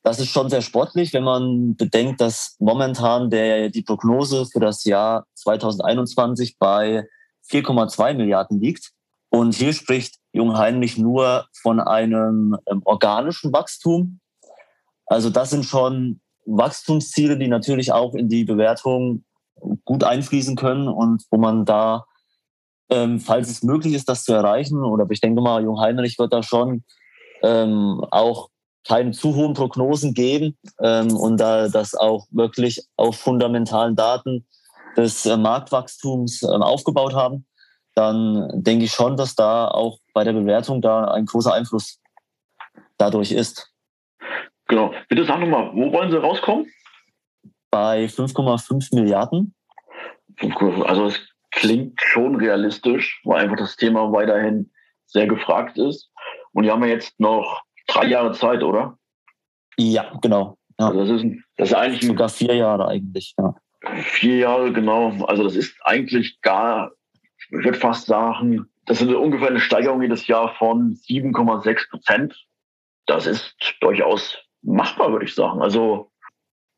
Das 0.03 0.21
ist 0.21 0.29
schon 0.29 0.49
sehr 0.49 0.63
sportlich, 0.63 1.13
wenn 1.13 1.25
man 1.25 1.77
bedenkt, 1.77 2.21
dass 2.21 2.57
momentan 2.61 3.31
der, 3.31 3.69
die 3.69 3.83
Prognose 3.83 4.47
für 4.47 4.61
das 4.61 4.85
Jahr 4.85 5.27
2021 5.35 6.57
bei 6.59 7.07
4,2 7.51 8.15
Milliarden 8.15 8.61
liegt. 8.61 8.93
Und 9.31 9.55
hier 9.55 9.73
spricht 9.73 10.17
Jung 10.33 10.57
Heinrich 10.57 10.97
nur 10.97 11.47
von 11.61 11.81
einem 11.81 12.57
ähm, 12.67 12.83
organischen 12.85 13.53
Wachstum. 13.53 14.21
Also 15.07 15.31
das 15.31 15.51
sind 15.51 15.65
schon 15.65 16.21
Wachstumsziele, 16.47 17.37
die 17.37 17.49
natürlich 17.49 17.93
auch 17.93 18.15
in 18.15 18.29
die 18.29 18.45
Bewertung 18.45 19.25
gut 19.85 20.05
einfließen 20.05 20.57
können 20.57 20.89
und 20.89 21.25
wo 21.31 21.39
man 21.39 21.65
da, 21.65 22.07
ähm, 22.91 23.21
falls 23.21 23.51
es 23.51 23.63
möglich 23.63 23.95
ist, 23.95 24.09
das 24.09 24.25
zu 24.25 24.33
erreichen, 24.33 24.83
oder 24.83 25.07
ich 25.11 25.21
denke 25.21 25.41
mal, 25.41 25.63
Jung 25.63 25.81
Heinrich 25.81 26.19
wird 26.19 26.33
da 26.33 26.43
schon 26.43 26.85
ähm, 27.43 28.05
auch 28.11 28.49
keine 28.87 29.11
zu 29.11 29.35
hohen 29.35 29.55
Prognosen 29.55 30.15
geben 30.15 30.57
ähm, 30.81 31.15
und 31.15 31.39
da 31.39 31.69
das 31.69 31.95
auch 31.95 32.27
wirklich 32.31 32.83
auf 32.97 33.17
fundamentalen 33.19 33.97
Daten 33.97 34.47
des 34.97 35.27
äh, 35.27 35.37
Marktwachstums 35.37 36.43
äh, 36.43 36.47
aufgebaut 36.47 37.15
haben, 37.15 37.47
dann 37.95 38.63
denke 38.63 38.85
ich 38.85 38.93
schon, 38.93 39.17
dass 39.17 39.35
da 39.35 39.69
auch 39.69 39.99
bei 40.15 40.25
der 40.25 40.33
Bewertung 40.33 40.81
da 40.81 41.05
ein 41.07 41.27
großer 41.27 41.53
Einfluss 41.53 42.01
dadurch 42.97 43.33
ist. 43.33 43.73
Genau. 44.69 44.93
Bitte 45.09 45.25
sag 45.25 45.41
nochmal, 45.41 45.71
wo 45.75 45.93
wollen 45.93 46.11
Sie 46.11 46.21
rauskommen? 46.21 46.67
Bei 47.71 48.07
5,5 48.07 48.95
Milliarden. 48.95 49.55
Also 50.85 51.07
es 51.07 51.19
klingt 51.51 52.01
schon 52.01 52.37
realistisch, 52.37 53.21
weil 53.25 53.45
einfach 53.45 53.57
das 53.57 53.77
Thema 53.77 54.13
weiterhin 54.13 54.71
sehr 55.07 55.27
gefragt 55.27 55.79
ist. 55.79 56.11
Und 56.53 56.65
die 56.65 56.71
haben 56.71 56.83
ja 56.83 56.89
jetzt 56.89 57.19
noch 57.19 57.63
drei 57.87 58.07
Jahre 58.07 58.33
Zeit, 58.33 58.63
oder? 58.63 58.99
Ja, 59.77 60.13
genau. 60.21 60.59
Ja. 60.79 60.89
Also 60.89 61.01
das, 61.01 61.23
ist, 61.23 61.37
das 61.57 61.69
ist 61.71 61.75
eigentlich 61.75 62.07
sogar 62.07 62.29
vier 62.29 62.55
Jahre 62.55 62.89
eigentlich. 62.89 63.35
Ja. 63.39 63.55
Vier 64.03 64.37
Jahre, 64.39 64.73
genau. 64.73 65.25
Also 65.25 65.45
das 65.45 65.57
ist 65.57 65.77
eigentlich 65.85 66.41
gar, 66.41 66.93
ich 67.39 67.51
würde 67.65 67.79
fast 67.79 68.07
sagen, 68.07 68.67
das 68.87 68.99
sind 68.99 69.15
ungefähr 69.15 69.49
eine 69.49 69.61
Steigerung 69.61 70.03
jedes 70.03 70.27
Jahr 70.27 70.55
von 70.57 70.95
7,6 70.95 71.91
Prozent. 71.91 72.47
Das 73.07 73.27
ist 73.27 73.55
durchaus 73.81 74.37
machbar, 74.63 75.13
würde 75.13 75.27
ich 75.27 75.35
sagen. 75.35 75.63
Also 75.63 76.08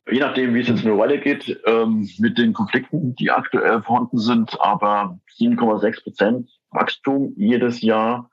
je 0.09 0.21
nachdem, 0.21 0.55
wie 0.55 0.61
es 0.61 0.69
jetzt 0.69 0.85
nur 0.85 0.99
weitergeht 0.99 1.61
ähm, 1.67 2.09
mit 2.19 2.39
den 2.39 2.53
Konflikten, 2.53 3.15
die 3.17 3.31
aktuell 3.31 3.83
vorhanden 3.83 4.19
sind, 4.19 4.61
aber 4.61 5.19
7,6 5.39 6.03
Prozent 6.03 6.51
Wachstum 6.71 7.33
jedes 7.37 7.81
Jahr 7.83 8.31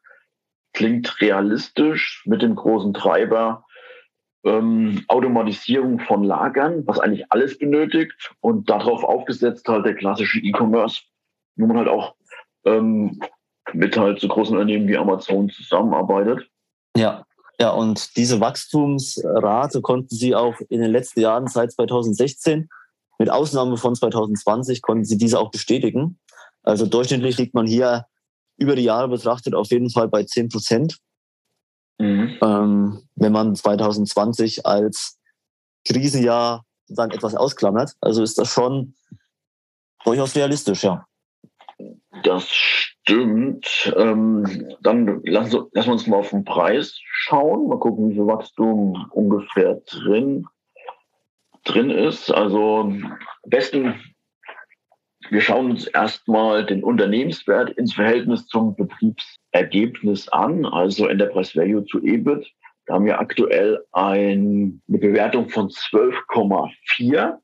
klingt 0.74 1.20
realistisch 1.22 2.24
mit 2.26 2.42
dem 2.42 2.56
großen 2.56 2.94
Treiber 2.94 3.66
ähm, 4.44 5.04
Automatisierung 5.08 6.00
von 6.00 6.24
Lagern, 6.24 6.86
was 6.86 7.00
eigentlich 7.00 7.32
alles 7.32 7.58
benötigt 7.58 8.34
und 8.40 8.70
darauf 8.70 9.04
aufgesetzt 9.04 9.68
halt 9.68 9.86
der 9.86 9.96
klassische 9.96 10.40
E-Commerce, 10.40 11.02
wo 11.56 11.66
man 11.66 11.78
halt 11.78 11.88
auch 11.88 12.16
ähm, 12.66 13.20
mit 13.74 13.98
halt 13.98 14.20
so 14.20 14.28
großen 14.28 14.56
Unternehmen 14.56 14.88
wie 14.88 14.98
Amazon 14.98 15.50
zusammenarbeitet. 15.50 16.50
Ja, 16.96 17.26
ja, 17.60 17.72
und 17.72 18.16
diese 18.18 18.40
Wachstumsrate 18.40 19.82
konnten 19.82 20.16
sie 20.16 20.36
auch 20.36 20.56
in 20.70 20.82
den 20.82 20.92
letzten 20.92 21.22
Jahren 21.22 21.48
seit 21.48 21.72
2016, 21.72 22.70
mit 23.20 23.32
Ausnahme 23.32 23.78
von 23.78 23.96
2020, 23.96 24.82
konnten 24.82 25.06
sie 25.06 25.18
diese 25.18 25.40
auch 25.40 25.50
bestätigen. 25.50 26.20
Also 26.62 26.86
durchschnittlich 26.86 27.38
liegt 27.38 27.56
man 27.56 27.66
hier 27.66 28.06
über 28.58 28.76
die 28.76 28.84
Jahre 28.84 29.08
betrachtet 29.08 29.56
auf 29.56 29.72
jeden 29.72 29.90
Fall 29.90 30.08
bei 30.08 30.24
10 30.24 30.50
Prozent. 30.50 30.98
Mhm. 31.98 32.38
Ähm, 32.42 33.02
wenn 33.16 33.32
man 33.32 33.56
2020 33.56 34.66
als 34.66 35.18
Krisenjahr 35.88 36.64
dann 36.88 37.12
etwas 37.12 37.36
ausklammert. 37.36 37.94
Also 38.02 38.24
ist 38.24 38.38
das 38.38 38.50
schon 38.50 38.94
durchaus 40.04 40.36
realistisch, 40.36 40.84
ja. 40.84 41.06
Das 42.24 42.50
stimmt. 42.50 43.94
Ähm, 43.98 44.76
dann 44.82 45.22
lassen, 45.24 45.68
lassen 45.72 45.88
wir 45.88 45.94
uns 45.94 46.08
mal 46.08 46.18
auf 46.18 46.30
den 46.30 46.44
Preis 46.44 46.98
schauen. 47.04 47.68
Mal 47.68 47.80
gucken, 47.80 48.10
wie 48.10 48.16
viel 48.16 48.28
Wachstum 48.28 49.08
ungefähr 49.12 49.82
drin, 49.90 50.46
drin 51.64 51.90
ist. 51.90 52.32
Also 52.32 52.80
am 52.82 53.18
besten, 53.46 53.96
wir 55.30 55.42
schauen 55.42 55.72
uns 55.72 55.88
erstmal 55.88 56.66
den 56.66 56.84
Unternehmenswert 56.84 57.72
ins 57.72 57.94
Verhältnis 57.94 58.48
zum 58.48 58.76
Betriebsergebnis 58.76 60.30
an, 60.30 60.66
also 60.66 61.08
Enterprise 61.08 61.58
Value 61.60 61.86
zu 61.86 62.02
EBIT. 62.04 62.48
Da 62.86 62.94
haben 62.94 63.06
wir 63.06 63.20
aktuell 63.20 63.84
ein, 63.92 64.82
eine 64.88 64.98
Bewertung 64.98 65.50
von 65.50 65.68
12,4. 65.68 67.38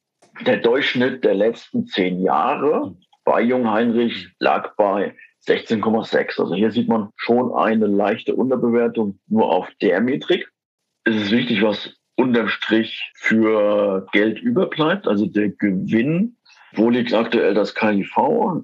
Der 0.46 0.58
Durchschnitt 0.58 1.24
der 1.24 1.36
letzten 1.36 1.86
zehn 1.86 2.22
Jahre 2.22 2.96
bei 3.24 3.42
Jung 3.42 3.70
Heinrich 3.70 4.30
lag 4.40 4.76
bei 4.76 5.16
16,6. 5.48 6.40
Also 6.40 6.56
hier 6.56 6.72
sieht 6.72 6.88
man 6.88 7.10
schon 7.16 7.54
eine 7.54 7.88
leichte 7.88 8.36
Unterbewertung 8.36 9.20
nur 9.28 9.52
auf 9.52 9.68
der 9.82 10.02
Metrik. 10.02 10.50
Es 11.04 11.16
ist 11.16 11.32
wichtig, 11.32 11.62
was 11.62 11.96
unterm 12.16 12.48
Strich 12.48 13.12
für 13.16 14.08
Geld 14.12 14.40
überbleibt, 14.40 15.08
also 15.08 15.26
der 15.26 15.50
Gewinn. 15.50 16.38
Wo 16.74 16.90
liegt 16.90 17.14
aktuell 17.14 17.54
das 17.54 17.76
KIV? 17.76 18.16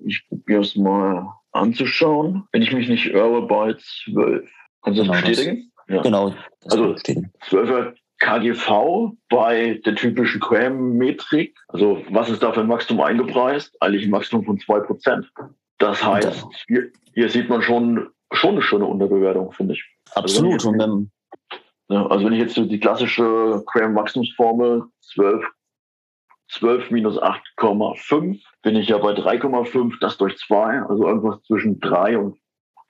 Ich 0.06 0.28
probiere 0.28 0.62
es 0.62 0.76
mal 0.76 1.28
anzuschauen. 1.52 2.48
Wenn 2.52 2.62
ich 2.62 2.74
mich 2.74 2.90
nicht 2.90 3.08
irre, 3.08 3.46
bei 3.48 3.76
12. 4.06 4.50
Kannst 4.82 5.00
du 5.00 5.04
das 5.04 5.12
genau 5.12 5.28
bestätigen? 5.28 5.72
Das, 5.88 5.96
ja. 5.96 6.02
Genau. 6.02 6.34
Das 6.62 6.74
also 6.74 6.94
12er 6.94 7.94
KGV 8.20 9.14
bei 9.30 9.82
der 9.86 9.96
typischen 9.96 10.42
QM-Metrik. 10.42 11.58
Also 11.70 12.04
was 12.10 12.30
ist 12.30 12.44
da 12.44 12.52
für 12.52 12.62
ein 12.62 12.70
Wachstum 12.70 13.02
eingepreist? 13.02 13.76
Eigentlich 13.82 14.06
ein 14.06 14.12
Wachstum 14.12 14.44
von 14.44 14.58
2%. 14.58 15.26
Das 15.78 16.04
heißt, 16.04 16.46
hier, 16.68 16.92
hier 17.14 17.30
sieht 17.30 17.50
man 17.50 17.62
schon, 17.62 18.10
schon 18.34 18.52
eine 18.52 18.62
schöne 18.62 18.86
Unterbewertung, 18.86 19.52
finde 19.54 19.74
ich. 19.74 19.84
Absolut. 20.14 20.54
Also 20.54 20.74
wenn, 20.74 21.04
ich, 21.04 21.60
ja, 21.90 22.06
also 22.08 22.26
wenn 22.26 22.34
ich 22.34 22.42
jetzt 22.42 22.58
die 22.58 22.80
klassische 22.80 23.64
QM-Wachstumsformel 23.72 24.84
12 25.02 25.46
12 26.52 26.92
minus 26.92 27.22
8,5 27.22 28.42
bin 28.64 28.76
ich 28.76 28.90
ja 28.90 28.98
bei 28.98 29.12
3,5, 29.12 30.00
das 30.02 30.18
durch 30.18 30.38
2, 30.38 30.82
also 30.82 31.08
irgendwas 31.08 31.42
zwischen 31.44 31.80
3 31.80 32.18
und, 32.18 32.40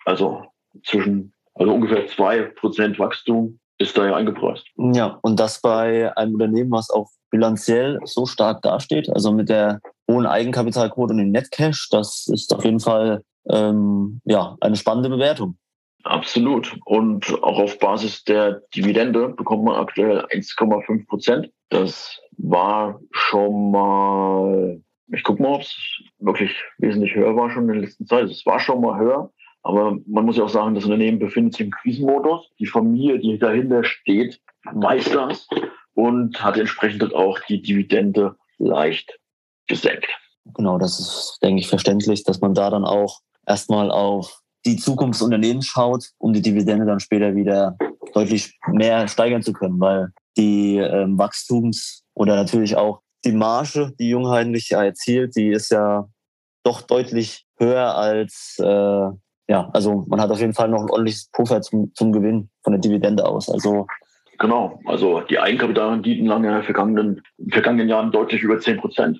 also 0.06 0.46
zwischen, 0.84 1.34
also 1.56 1.74
ungefähr 1.74 2.08
2% 2.08 3.00
Wachstum 3.00 3.60
ist 3.80 3.98
da 3.98 4.06
ja 4.06 4.16
eingepreist. 4.16 4.68
Ja, 4.78 5.18
und 5.22 5.40
das 5.40 5.62
bei 5.62 6.16
einem 6.16 6.34
Unternehmen, 6.34 6.72
was 6.72 6.90
auch 6.90 7.10
bilanziell 7.32 8.00
so 8.04 8.26
stark 8.26 8.62
dasteht, 8.62 9.10
also 9.10 9.32
mit 9.32 9.50
der 9.50 9.80
hohen 10.10 10.26
Eigenkapitalquote 10.26 11.14
und 11.14 11.20
dem 11.20 11.32
Netcash, 11.32 11.90
das 11.90 12.28
ist 12.32 12.54
auf 12.54 12.64
jeden 12.66 12.80
Fall 12.80 13.24
ähm, 13.50 14.22
ja, 14.26 14.58
eine 14.62 14.76
spannende 14.76 15.10
Bewertung. 15.10 15.58
Absolut. 16.04 16.78
Und 16.86 17.32
auch 17.44 17.60
auf 17.60 17.80
Basis 17.80 18.24
der 18.24 18.62
Dividende 18.76 19.30
bekommt 19.30 19.66
man 19.66 19.76
aktuell 19.76 20.26
1,5 20.26 21.08
Prozent. 21.08 21.52
Das 21.70 22.20
war 22.38 23.00
schon 23.12 23.72
mal, 23.72 24.82
ich 25.12 25.24
gucke 25.24 25.42
mal, 25.44 25.56
ob 25.56 25.62
es 25.62 25.76
wirklich 26.20 26.56
wesentlich 26.78 27.16
höher 27.16 27.36
war 27.36 27.50
schon 27.50 27.64
in 27.64 27.74
der 27.74 27.82
letzten 27.82 28.06
Zeit. 28.06 28.30
Es 28.30 28.46
war 28.46 28.60
schon 28.60 28.82
mal 28.82 28.98
höher. 28.98 29.32
Aber 29.64 29.98
man 30.06 30.26
muss 30.26 30.38
ja 30.38 30.44
auch 30.44 30.50
sagen, 30.50 30.76
das 30.76 30.86
Unternehmen 30.86 31.20
befindet 31.20 31.54
sich 31.54 31.66
im 31.66 31.72
Krisenmodus. 31.72 32.50
Die 32.60 32.66
Familie, 32.66 33.20
die 33.20 33.38
dahinter 33.38 33.84
steht, 33.84 34.42
weiß 34.72 35.12
das 35.12 35.48
und 35.94 36.42
hat 36.42 36.58
entsprechend 36.58 37.14
auch 37.14 37.40
die 37.50 37.62
Dividende 37.62 38.36
leicht 38.58 39.20
gesenkt. 39.68 40.08
Genau, 40.56 40.78
das 40.78 41.00
ist, 41.00 41.40
denke 41.44 41.62
ich, 41.62 41.68
verständlich, 41.68 42.24
dass 42.24 42.42
man 42.42 42.54
da 42.54 42.70
dann 42.70 42.86
auch 42.86 43.20
erstmal 43.46 43.92
auf 43.92 44.42
die 44.66 44.78
Zukunftsunternehmen 44.78 45.62
schaut, 45.62 46.10
um 46.18 46.34
die 46.34 46.42
Dividende 46.42 46.86
dann 46.86 47.00
später 47.00 47.36
wieder 47.36 47.78
deutlich 48.14 48.58
mehr 48.68 49.08
steigern 49.08 49.44
zu 49.44 49.54
können, 49.54 49.80
weil 49.80 50.12
die 50.38 50.78
ähm, 50.78 51.18
Wachstums- 51.18 52.04
oder 52.14 52.36
natürlich 52.36 52.76
auch 52.76 53.02
die 53.26 53.32
Marge, 53.32 53.94
die 54.00 54.10
Jungheinrich 54.10 54.70
ja 54.70 54.84
erzielt, 54.84 55.36
die 55.36 55.50
ist 55.50 55.72
ja 55.72 56.08
doch 56.64 56.82
deutlich 56.82 57.46
höher 57.58 57.96
als 57.96 58.58
äh, 58.60 59.10
ja, 59.50 59.68
also 59.74 60.06
man 60.08 60.22
hat 60.22 60.30
auf 60.30 60.40
jeden 60.40 60.54
Fall 60.54 60.70
noch 60.70 60.82
ein 60.82 60.90
ordentliches 60.90 61.30
Puffer 61.32 61.62
zum, 61.62 61.92
zum 61.96 62.12
Gewinn 62.12 62.50
von 62.64 62.74
der 62.74 62.80
Dividende 62.80 63.26
aus. 63.26 63.50
Also 63.50 63.88
Genau, 64.38 64.80
also 64.86 65.20
die 65.22 65.40
Eigenkapitalrenditen 65.40 66.26
lagen 66.26 66.46
ja 66.46 66.52
in 66.52 66.56
den 66.58 66.64
vergangenen, 66.64 67.22
in 67.38 67.52
vergangenen 67.52 67.90
Jahren 67.90 68.12
deutlich 68.12 68.42
über 68.42 68.60
10 68.60 68.78
Prozent. 68.78 69.18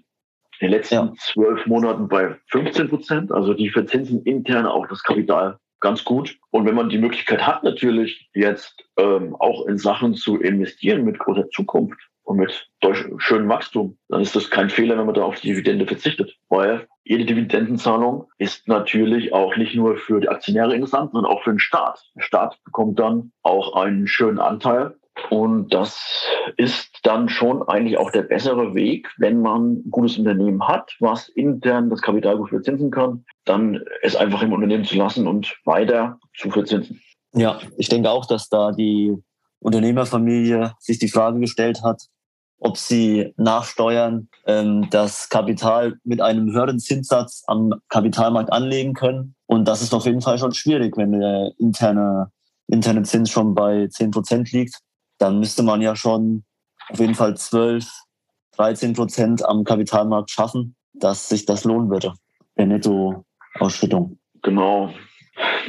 In 0.60 0.68
den 0.68 0.72
letzten 0.72 1.16
zwölf 1.18 1.60
ja. 1.60 1.68
Monaten 1.68 2.08
bei 2.08 2.36
15 2.52 2.90
Prozent. 2.90 3.32
Also 3.32 3.54
die 3.54 3.70
verzinsen 3.70 4.24
intern 4.24 4.66
auch 4.66 4.88
das 4.88 5.04
Kapital 5.04 5.58
ganz 5.82 6.06
gut. 6.06 6.38
Und 6.52 6.66
wenn 6.66 6.76
man 6.76 6.90
die 6.90 7.00
Möglichkeit 7.00 7.46
hat, 7.46 7.64
natürlich 7.64 8.30
jetzt 8.34 8.82
ähm, 8.98 9.36
auch 9.40 9.66
in 9.66 9.78
Sachen 9.78 10.14
zu 10.14 10.38
investieren 10.40 11.04
mit 11.04 11.20
großer 11.20 11.50
Zukunft, 11.50 12.00
und 12.30 12.38
mit 12.38 12.70
schönem 13.18 13.50
Wachstum, 13.50 13.98
dann 14.08 14.22
ist 14.22 14.36
das 14.36 14.52
kein 14.52 14.70
Fehler, 14.70 15.00
wenn 15.00 15.08
man 15.08 15.16
da 15.16 15.24
auf 15.24 15.40
die 15.40 15.48
Dividende 15.48 15.88
verzichtet. 15.88 16.38
Weil 16.48 16.88
jede 17.04 17.26
Dividendenzahlung 17.26 18.28
ist 18.38 18.68
natürlich 18.68 19.34
auch 19.34 19.58
nicht 19.58 19.74
nur 19.74 19.98
für 19.98 20.20
die 20.20 20.30
Aktionäre 20.30 20.76
interessant, 20.76 21.12
sondern 21.12 21.32
auch 21.32 21.42
für 21.42 21.50
den 21.50 21.60
Staat. 21.60 22.08
Der 22.16 22.22
Staat 22.22 22.60
bekommt 22.64 23.00
dann 23.00 23.32
auch 23.42 23.74
einen 23.74 24.06
schönen 24.06 24.38
Anteil. 24.38 24.96
Und 25.32 25.74
das 25.74 26.30
ist 26.56 27.00
dann 27.02 27.30
schon 27.30 27.68
eigentlich 27.68 27.98
auch 27.98 28.12
der 28.12 28.22
bessere 28.22 28.76
Weg, 28.76 29.10
wenn 29.18 29.42
man 29.42 29.78
ein 29.78 29.90
gutes 29.90 30.20
Unternehmen 30.20 30.68
hat, 30.68 30.96
was 31.00 31.30
intern 31.30 31.90
das 31.90 32.04
Kapital 32.04 32.38
gut 32.38 32.50
verzinsen 32.50 32.92
kann, 32.92 33.26
dann 33.46 33.84
es 34.04 34.16
einfach 34.16 34.44
im 34.44 34.54
Unternehmen 34.54 34.86
zu 34.86 34.98
lassen 34.98 35.28
und 35.28 35.58
weiter 35.66 36.20
zu 36.38 36.52
verzinsen. 36.52 37.02
Ja, 37.34 37.60
ich 37.78 37.90
denke 37.90 38.12
auch, 38.12 38.28
dass 38.28 38.50
da 38.50 38.72
die 38.72 39.16
Unternehmerfamilie 39.62 40.74
sich 40.78 41.00
die 41.00 41.10
Frage 41.10 41.40
gestellt 41.40 41.82
hat, 41.84 42.04
ob 42.60 42.78
sie 42.78 43.34
nachsteuern, 43.38 44.30
ähm, 44.46 44.88
das 44.90 45.30
Kapital 45.30 45.98
mit 46.04 46.22
einem 46.22 46.52
höheren 46.52 46.80
Zinssatz 46.80 47.44
am 47.48 47.74
Kapitalmarkt 47.90 48.52
anlegen 48.52 48.94
können. 48.94 49.36
Und 49.46 49.68
das 49.68 49.82
ist 49.82 49.94
auf 49.94 50.06
jeden 50.06 50.22
Fall 50.22 50.38
schon 50.38 50.54
schwierig, 50.54 50.98
wenn 50.98 51.14
der 51.14 51.52
interne, 51.58 52.32
interne 52.68 53.04
Zins 53.04 53.32
schon 53.32 53.56
bei 53.56 53.88
10 53.88 54.12
Prozent 54.12 54.52
liegt. 54.52 54.76
Dann 55.18 55.40
müsste 55.40 55.64
man 55.64 55.82
ja 55.82 55.96
schon 55.96 56.44
auf 56.90 57.00
jeden 57.00 57.16
Fall 57.16 57.36
12, 57.36 57.88
13 58.58 58.94
Prozent 58.94 59.46
am 59.46 59.64
Kapitalmarkt 59.64 60.30
schaffen, 60.30 60.76
dass 60.94 61.30
sich 61.30 61.46
das 61.46 61.64
lohnen 61.64 61.90
würde, 61.90 62.14
der 62.58 62.66
Nettoausschüttung. 62.66 64.20
Genau. 64.42 64.94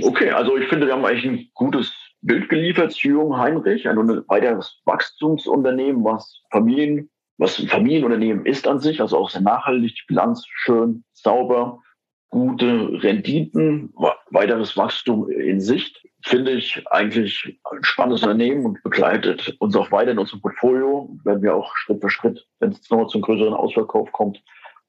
Okay, 0.03 0.31
also 0.31 0.57
ich 0.57 0.69
finde, 0.69 0.87
wir 0.87 0.95
haben 0.95 1.05
eigentlich 1.05 1.25
ein 1.25 1.51
gutes 1.55 1.93
Bild 2.23 2.49
geliefert, 2.49 2.95
Jürgen 2.97 3.37
Heinrich, 3.37 3.89
ein 3.89 3.97
weiteres 4.29 4.81
Wachstumsunternehmen, 4.85 6.05
was 6.05 6.43
Familien, 6.51 7.11
was 7.39 7.59
ein 7.59 7.69
Familienunternehmen 7.69 8.45
ist 8.45 8.69
an 8.69 8.81
sich, 8.81 9.01
also 9.01 9.17
auch 9.17 9.31
sehr 9.31 9.41
nachhaltig, 9.41 10.05
Bilanz 10.07 10.45
schön, 10.47 11.05
sauber, 11.15 11.81
gute 12.29 13.03
Renditen, 13.03 13.93
weiteres 14.31 14.77
Wachstum 14.77 15.29
in 15.31 15.61
Sicht. 15.61 16.07
Finde 16.23 16.53
ich 16.53 16.87
eigentlich 16.91 17.59
ein 17.65 17.83
spannendes 17.83 18.23
Unternehmen 18.23 18.67
und 18.67 18.83
begleitet 18.83 19.57
uns 19.59 19.75
auch 19.75 19.91
weiter 19.91 20.13
in 20.13 20.19
unserem 20.19 20.43
Portfolio. 20.43 21.17
Werden 21.25 21.43
wir 21.43 21.55
auch 21.55 21.75
Schritt 21.77 22.01
für 22.03 22.11
Schritt, 22.11 22.47
wenn 22.61 22.71
es 22.71 22.91
nochmal 22.91 23.09
zum 23.09 23.23
größeren 23.23 23.55
Ausverkauf 23.55 24.13
kommt, 24.13 24.43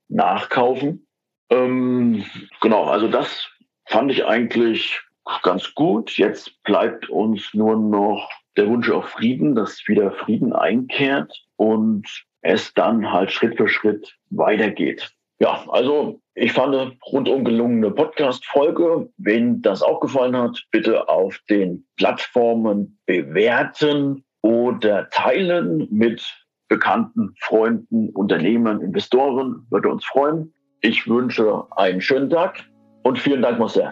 nachkaufen. 0.09 1.07
Ähm, 1.49 2.25
genau, 2.59 2.83
also 2.83 3.07
das 3.07 3.49
fand 3.85 4.11
ich 4.11 4.25
eigentlich 4.25 5.01
ganz 5.43 5.73
gut. 5.75 6.17
Jetzt 6.17 6.61
bleibt 6.63 7.09
uns 7.09 7.53
nur 7.53 7.75
noch 7.75 8.29
der 8.57 8.67
Wunsch 8.67 8.89
auf 8.89 9.05
Frieden, 9.09 9.55
dass 9.55 9.87
wieder 9.87 10.11
Frieden 10.11 10.53
einkehrt 10.53 11.33
und 11.55 12.07
es 12.41 12.73
dann 12.73 13.11
halt 13.11 13.31
Schritt 13.31 13.57
für 13.57 13.67
Schritt 13.67 14.17
weitergeht. 14.29 15.11
Ja, 15.39 15.65
also 15.69 16.21
ich 16.35 16.53
fand 16.53 16.75
eine 16.75 16.91
rundum 17.11 17.43
gelungene 17.43 17.91
Podcast-Folge. 17.91 19.09
Wenn 19.17 19.61
das 19.61 19.81
auch 19.81 19.99
gefallen 19.99 20.37
hat, 20.37 20.63
bitte 20.69 21.09
auf 21.09 21.39
den 21.49 21.87
Plattformen 21.97 22.99
bewerten 23.07 24.23
oder 24.43 25.09
teilen 25.09 25.87
mit 25.89 26.23
bekannten 26.67 27.33
Freunden, 27.39 28.09
Unternehmen, 28.11 28.81
Investoren. 28.81 29.65
Würde 29.71 29.89
uns 29.89 30.05
freuen. 30.05 30.53
Ich 30.81 31.07
wünsche 31.07 31.63
einen 31.71 32.01
schönen 32.01 32.29
Tag 32.29 32.63
und 33.03 33.17
vielen 33.19 33.41
Dank, 33.41 33.59
Marcel. 33.59 33.91